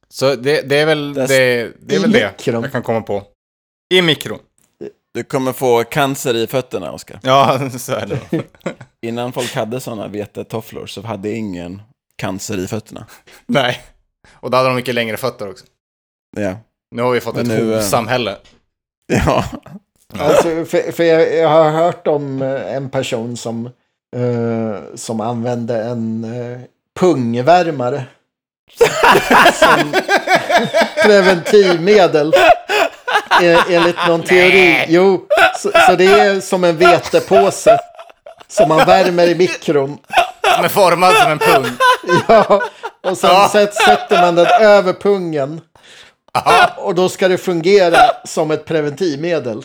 Så 0.10 0.36
det, 0.36 0.62
det 0.70 0.76
är 0.80 0.86
väl 0.86 1.14
Det- 1.14 1.28
det, 1.28 1.96
är 1.96 2.00
väl 2.00 2.12
det 2.12 2.20
jag 2.20 2.72
kan 2.72 2.84
komma 2.84 3.02
på. 3.02 3.24
I 3.94 4.02
mikron. 4.02 4.39
Du 5.14 5.24
kommer 5.24 5.53
få 5.53 5.84
cancer 5.84 6.34
i 6.36 6.47
fötterna, 6.47 6.91
Oskar. 6.91 7.20
Ja, 7.24 7.70
så 7.78 7.93
är 7.93 8.05
det. 8.05 8.43
Innan 9.07 9.34
folk 9.34 9.55
hade 9.55 9.80
sådana 9.80 10.07
vetetofflor 10.07 10.86
så 10.86 11.01
hade 11.01 11.32
ingen 11.32 11.82
cancer 12.16 12.57
i 12.57 12.68
fötterna. 12.68 13.05
Nej. 13.45 13.82
Och 14.34 14.51
då 14.51 14.57
hade 14.57 14.70
de 14.70 14.76
mycket 14.76 14.95
längre 14.95 15.18
fötter 15.18 15.49
också. 15.49 15.66
Ja. 16.38 16.57
Nu 16.95 17.01
har 17.01 17.11
vi 17.11 17.22
fått 17.22 17.36
Men 17.36 17.51
ett 17.51 17.59
nu, 17.59 17.74
eh, 17.74 17.80
hovsamhälle. 17.80 18.38
Ja. 19.07 19.45
Alltså, 20.20 20.66
för 20.66 20.91
för 20.91 21.03
jag, 21.03 21.36
jag 21.36 21.49
har 21.49 21.72
hört 21.72 22.07
om 22.07 22.41
eh, 22.41 22.76
en 22.76 22.89
person 22.89 23.38
som, 23.38 23.66
eh, 24.16 24.95
som 24.95 25.22
använde 25.22 25.84
en 25.84 26.26
uh, 26.26 26.59
pungvärmare. 26.99 28.03
som 29.53 29.93
preventivmedel. 31.03 32.34
E- 33.41 33.57
enligt 33.69 34.07
någon 34.07 34.23
teori. 34.23 34.86
Jo, 34.88 35.25
så, 35.57 35.71
så 35.88 35.95
det 35.95 36.05
är 36.05 36.39
som 36.41 36.63
en 36.63 36.77
vetepåse. 36.77 37.77
Som 38.47 38.69
man 38.69 38.86
värmer 38.86 39.27
i 39.27 39.36
mikron. 39.36 39.97
Som 40.55 40.65
är 40.65 40.69
formad 40.69 41.13
som 41.15 41.31
en 41.31 41.39
pung. 41.39 41.65
Ja, 42.27 42.61
och 43.03 43.17
sen 43.17 43.29
Ja. 43.34 43.49
sätt, 43.51 43.73
sätter 43.75 44.21
man 44.21 44.36
den 44.36 44.45
över 44.61 44.93
pungen. 44.93 45.61
Och 46.77 46.95
då 46.95 47.09
ska 47.09 47.27
det 47.27 47.38
fungera 47.38 47.97
som 48.25 48.51
ett 48.51 48.65
preventivmedel. 48.65 49.63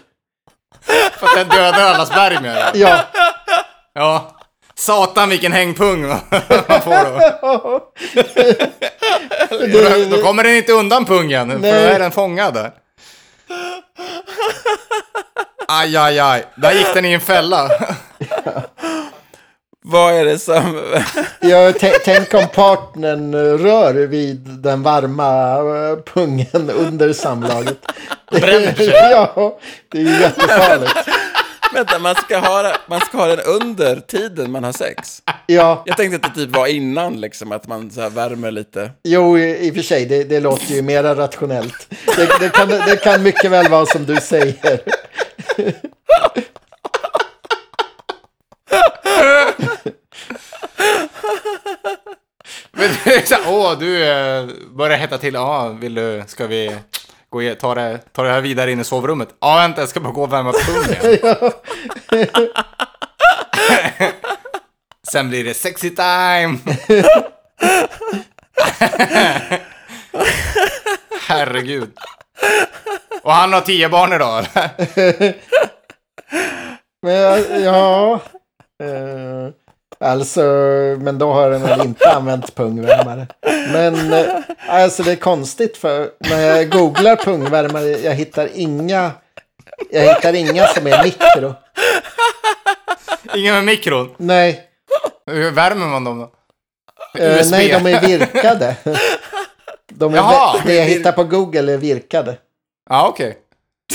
För 1.19 1.27
att 1.27 1.35
den 1.37 1.49
dödar 1.49 1.95
alla 1.95 2.07
spermier. 2.07 2.71
Ja, 2.75 2.99
Ja. 3.95 4.35
Satan 4.75 5.29
vilken 5.29 5.53
hängpung 5.53 6.09
man 6.69 6.81
får 6.81 7.05
då. 7.05 7.81
Då, 9.51 10.17
då 10.17 10.23
kommer 10.23 10.45
den 10.45 10.55
inte 10.57 10.73
undan 10.73 11.05
pungen, 11.05 11.49
för 11.51 11.57
då 11.57 11.63
Nej. 11.63 11.85
är 11.87 11.99
den 11.99 12.11
fångad. 12.11 12.71
Aj, 15.69 15.97
aj, 15.97 16.19
aj. 16.19 16.45
Där 16.57 16.73
gick 16.73 16.95
den 16.95 17.05
i 17.05 17.13
en 17.13 17.21
fälla. 17.21 17.71
Vad 19.85 20.15
är 20.15 20.25
det 20.25 20.39
som... 20.39 20.81
jag 21.41 21.75
tä- 21.77 21.99
tänk 22.05 22.35
om 22.35 22.49
partnern 22.55 23.35
rör 23.59 23.95
vid 23.95 24.41
den 24.41 24.83
varma 24.83 25.55
eh, 25.57 25.97
pungen 26.15 26.71
under 26.71 27.13
samlaget. 27.13 27.79
Bränner 28.31 28.75
sig. 28.75 28.87
ja, 28.89 29.59
det 29.89 29.99
är 29.99 30.03
ju 30.03 30.21
jättefarligt. 30.21 30.95
Vänta, 31.75 31.99
man 31.99 32.15
ska, 32.15 32.39
ha, 32.39 32.73
man 32.87 33.01
ska 33.01 33.17
ha 33.19 33.27
den 33.27 33.41
under 33.41 33.97
tiden 34.01 34.51
man 34.51 34.65
har 34.65 34.73
sex. 34.73 35.23
Ja, 35.47 35.83
Jag 35.87 35.97
tänkte 35.97 36.27
att 36.27 36.35
det 36.35 36.41
typ 36.41 36.57
var 36.57 36.67
innan, 36.67 37.21
liksom, 37.21 37.53
att 37.53 37.67
man 37.67 37.91
så 37.91 38.01
här 38.01 38.11
värmer 38.11 38.51
lite. 38.51 38.91
jo, 39.05 39.39
i, 39.39 39.67
i 39.67 39.71
och 39.71 39.75
för 39.75 39.83
sig, 39.83 40.07
det, 40.07 40.25
det 40.25 40.41
låter 40.41 40.75
ju 40.75 40.83
mera 40.83 41.15
rationellt. 41.15 41.89
Det, 42.19 42.39
det, 42.41 42.49
kan, 42.49 42.69
det 42.69 42.97
kan 43.03 43.23
mycket 43.23 43.51
väl 43.51 43.69
vara 43.69 43.87
som 43.87 44.07
du 44.07 44.17
säger. 44.17 44.81
Men 52.73 52.91
det 53.05 53.15
är 53.15 53.27
så 53.27 53.37
åh, 53.47 53.79
du 53.79 54.05
eh, 54.05 54.47
börjar 54.71 54.99
hetta 54.99 55.19
till. 55.19 55.35
Ja, 55.35 55.69
vill 55.69 55.95
du, 55.95 56.25
ska 56.27 56.47
vi 56.47 56.77
gå 57.31 57.43
i, 57.43 57.55
ta, 57.55 57.75
det, 57.75 57.99
ta 58.13 58.23
det 58.23 58.31
här 58.31 58.41
vidare 58.41 58.73
in 58.73 58.81
i 58.81 58.85
sovrummet? 58.85 59.29
Ja, 59.41 59.57
vänta, 59.57 59.81
jag 59.83 59.89
ska 59.89 60.01
bara 60.01 60.13
gå 60.13 60.23
och 60.23 60.33
värma 60.33 60.53
pungen. 60.53 61.53
Sen 65.13 65.29
blir 65.29 65.45
det 65.45 65.55
sexy 65.55 65.91
time. 65.91 66.59
Herregud. 71.29 71.91
Och 73.23 73.33
han 73.33 73.53
har 73.53 73.61
tio 73.61 73.89
barn 73.89 74.13
idag, 74.13 74.39
eller? 74.39 75.35
Men 77.03 77.15
jag- 77.15 77.61
ja, 77.63 78.21
eh, 78.83 79.49
alltså, 80.09 80.43
men 81.01 81.19
då 81.19 81.33
har 81.33 81.51
den 81.51 81.63
väl 81.63 81.81
inte 81.81 82.11
använt 82.13 82.55
pungvärmare. 82.55 83.27
Men 83.73 84.13
eh, 84.13 84.27
alltså 84.69 85.03
det 85.03 85.13
är 85.13 85.17
konstigt 85.17 85.77
för 85.77 86.11
när 86.19 86.41
jag 86.41 86.71
googlar 86.71 87.17
pungvärmare, 87.17 87.85
jag 87.89 88.15
hittar 88.15 88.49
inga, 88.55 89.11
jag 89.91 90.15
hittar 90.15 90.33
inga 90.35 90.67
som 90.67 90.87
är 90.87 91.05
mikro. 91.05 91.55
Ingen 93.35 93.55
med 93.55 93.65
mikron. 93.65 94.15
Nej, 94.17 94.61
Hur 95.31 95.51
värmer 95.51 95.87
man 95.87 96.05
dem 96.05 96.19
då? 96.19 96.31
eh, 97.23 97.47
nej 97.51 97.69
de 97.69 97.87
är 97.95 98.01
virkade. 98.01 98.77
De 99.89 100.13
är, 100.13 100.17
Jaha. 100.17 100.61
det 100.67 100.75
jag 100.75 100.85
hittar 100.85 101.13
på 101.13 101.25
Google 101.25 101.73
är 101.73 101.79
virkade. 101.79 102.39
Ja, 102.91 103.09
okej. 103.09 103.39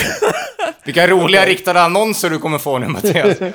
Vilka 0.85 1.07
roliga 1.07 1.45
riktade 1.45 1.81
annonser 1.81 2.29
du 2.29 2.39
kommer 2.39 2.57
få 2.57 2.77
nu, 2.77 2.87
Mattias. 2.87 3.37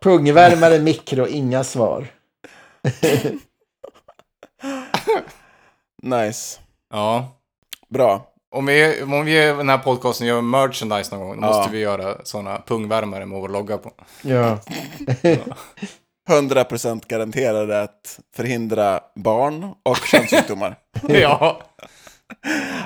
Pungvärmare, 0.00 0.78
mikro, 0.78 1.26
inga 1.26 1.64
svar. 1.64 2.06
Nice. 6.02 6.60
Ja. 6.90 7.28
Bra. 7.88 8.26
Om 8.50 8.66
vi, 8.66 9.02
om 9.02 9.24
vi 9.24 9.34
den 9.34 9.68
här 9.68 9.78
podcasten 9.78 10.26
gör 10.26 10.40
merchandise 10.40 11.16
någon 11.16 11.26
gång, 11.28 11.40
då 11.40 11.46
Ja. 11.46 11.56
måste 11.56 11.72
vi 11.72 11.78
göra 11.78 12.24
sådana 12.24 12.62
pungvärmare 12.66 13.26
med 13.26 13.38
vår 13.40 13.48
logga 13.48 13.78
på. 13.78 13.92
Ja. 14.22 14.58
100% 16.30 17.02
garanterade 17.08 17.82
att 17.82 18.20
förhindra 18.36 19.00
barn 19.14 19.74
och 19.82 19.96
könssjukdomar. 19.96 20.76
ja, 21.08 21.62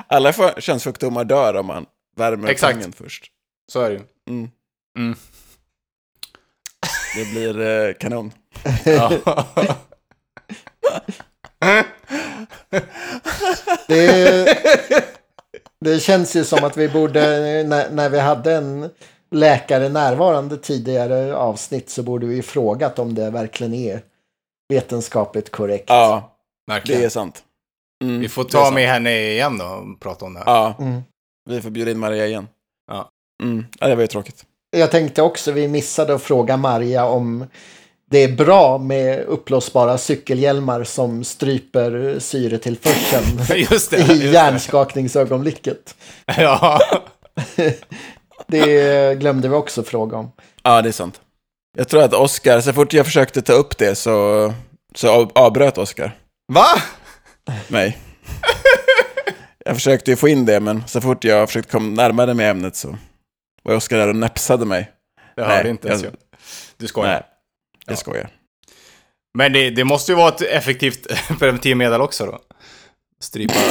Alla 0.07 0.33
för- 0.33 0.61
könssjukdomar 0.61 1.23
dör 1.23 1.53
om 1.55 1.65
man 1.65 1.85
värmer 2.17 2.47
Exakt. 2.49 2.73
pungen 2.73 2.91
först. 2.93 3.31
så 3.71 3.81
är 3.81 3.89
det 3.89 3.95
ju. 3.95 4.01
Mm. 4.29 4.49
Mm. 4.97 5.15
Det 7.15 7.25
blir 7.31 7.59
eh, 7.61 7.93
kanon. 7.93 8.31
Det, 13.87 14.57
det 15.81 15.99
känns 15.99 16.35
ju 16.35 16.43
som 16.43 16.63
att 16.63 16.77
vi 16.77 16.89
borde, 16.89 17.21
när, 17.63 17.89
när 17.89 18.09
vi 18.09 18.19
hade 18.19 18.53
en 18.55 18.89
läkare 19.35 19.89
närvarande 19.89 20.57
tidigare 20.57 21.35
avsnitt 21.35 21.89
så 21.89 22.03
borde 22.03 22.25
vi 22.25 22.41
frågat 22.41 22.99
om 22.99 23.15
det 23.15 23.29
verkligen 23.29 23.73
är 23.73 24.01
vetenskapligt 24.73 25.51
korrekt. 25.51 25.85
Ja, 25.87 26.31
det 26.67 26.73
Verkligen. 26.73 27.03
är 27.03 27.09
sant. 27.09 27.43
Mm, 28.03 28.19
Vi 28.19 28.29
får 28.29 28.43
det 28.43 28.49
ta 28.49 28.63
sant. 28.63 28.75
med 28.75 28.89
henne 28.89 29.19
igen 29.31 29.57
då 29.57 29.65
och 29.65 29.99
prata 29.99 30.25
om 30.25 30.33
det 30.33 30.39
här. 30.39 30.45
Ja, 30.45 30.75
Mm. 30.79 31.01
vi 31.49 31.61
får 31.61 31.69
bjuda 31.69 31.91
in 31.91 31.99
Maria 31.99 32.27
igen. 32.27 32.47
Ja. 32.91 33.09
Mm. 33.43 33.65
ja 33.79 33.87
det 33.87 33.95
var 33.95 34.01
ju 34.01 34.07
tråkigt. 34.07 34.45
Jag 34.77 34.91
tänkte 34.91 35.21
också, 35.21 35.51
vi 35.51 35.67
missade 35.67 36.15
att 36.15 36.21
fråga 36.21 36.57
Maria 36.57 37.05
om 37.05 37.45
det 38.11 38.23
är 38.23 38.35
bra 38.35 38.77
med 38.77 39.21
uppblåsbara 39.21 39.97
cykelhjälmar 39.97 40.83
som 40.83 41.23
stryper 41.23 42.19
syretillförseln 42.19 43.57
Just 43.71 43.91
det. 43.91 43.97
i 43.97 43.99
Just 43.99 44.09
det. 44.21 44.27
hjärnskakningsögonblicket. 44.27 45.95
Ja. 46.37 46.79
Det 48.47 49.19
glömde 49.19 49.47
vi 49.49 49.55
också 49.55 49.83
fråga 49.83 50.17
om. 50.17 50.31
Ja, 50.63 50.81
det 50.81 50.89
är 50.89 50.93
sant. 50.93 51.21
Jag 51.77 51.87
tror 51.87 52.03
att 52.03 52.13
Oscar, 52.13 52.61
så 52.61 52.73
fort 52.73 52.93
jag 52.93 53.05
försökte 53.05 53.41
ta 53.41 53.53
upp 53.53 53.77
det 53.77 53.95
så, 53.95 54.53
så 54.95 55.09
av- 55.11 55.31
avbröt 55.35 55.77
Oscar 55.77 56.17
Va? 56.53 56.65
mig. 57.67 57.97
jag 59.65 59.75
försökte 59.75 60.11
ju 60.11 60.17
få 60.17 60.27
in 60.27 60.45
det, 60.45 60.59
men 60.59 60.87
så 60.87 61.01
fort 61.01 61.23
jag 61.23 61.49
försökte 61.49 61.71
komma 61.71 61.95
närmare 62.03 62.33
med 62.33 62.49
ämnet 62.51 62.75
så 62.75 62.97
var 63.63 63.75
Oscar 63.75 63.97
där 63.97 64.07
och 64.07 64.15
näpsade 64.15 64.65
mig. 64.65 64.91
Det 65.35 65.41
Nej, 65.47 65.57
hörde 65.57 65.69
inte 65.69 65.87
ens 65.87 66.03
jag-. 66.03 66.13
Du 66.77 66.87
skojar. 66.87 67.11
Nej, 67.11 67.23
jag 67.87 67.97
skojar. 67.97 68.29
Men 69.37 69.53
det, 69.53 69.69
det 69.69 69.83
måste 69.83 70.11
ju 70.11 70.15
vara 70.15 70.29
ett 70.29 70.41
effektivt 70.41 71.07
preventivmedel 71.39 72.01
också 72.01 72.25
då. 72.25 72.39
Strypa. 73.21 73.53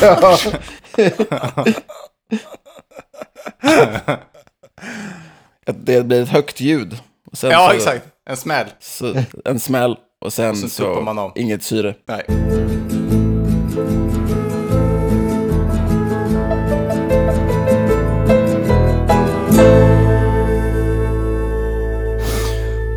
Ja. 0.00 0.38
det 5.66 6.06
blir 6.06 6.22
ett 6.22 6.28
högt 6.28 6.60
ljud. 6.60 6.98
Sen 7.32 7.50
ja, 7.50 7.68
så, 7.68 7.76
exakt. 7.76 8.06
En 8.30 8.36
smäll. 8.36 8.66
Så, 8.80 9.14
en 9.44 9.60
smäll 9.60 9.96
och 10.20 10.32
sen 10.32 10.50
och 10.50 10.56
så, 10.56 10.68
så 10.68 11.00
man 11.00 11.18
om. 11.18 11.32
inget 11.34 11.62
syre. 11.62 11.94
Nej. 12.08 12.24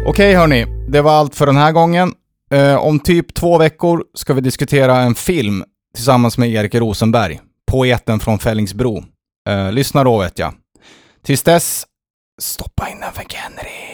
Okej 0.08 0.34
hörni, 0.34 0.66
det 0.88 1.02
var 1.02 1.12
allt 1.12 1.36
för 1.36 1.46
den 1.46 1.58
här 1.58 1.72
gången. 1.72 2.14
Eh, 2.52 2.76
om 2.76 3.00
typ 3.00 3.34
två 3.34 3.58
veckor 3.58 4.04
ska 4.14 4.34
vi 4.34 4.42
diskutera 4.42 4.98
en 4.98 5.16
film 5.16 5.64
tillsammans 5.96 6.38
med 6.38 6.50
Erik 6.50 6.76
Rosenberg, 6.76 7.40
poeten 7.72 8.20
från 8.20 8.40
Fällingsbro. 8.40 9.04
Eh, 9.50 9.72
lyssna 9.72 10.04
då 10.04 10.20
vet 10.20 10.40
jag. 10.40 10.54
Tills 11.24 11.44
dess, 11.44 11.86
stoppa 12.42 12.90
in 12.90 13.00
den 13.00 13.14
för 13.14 13.26
Henry. 13.36 13.85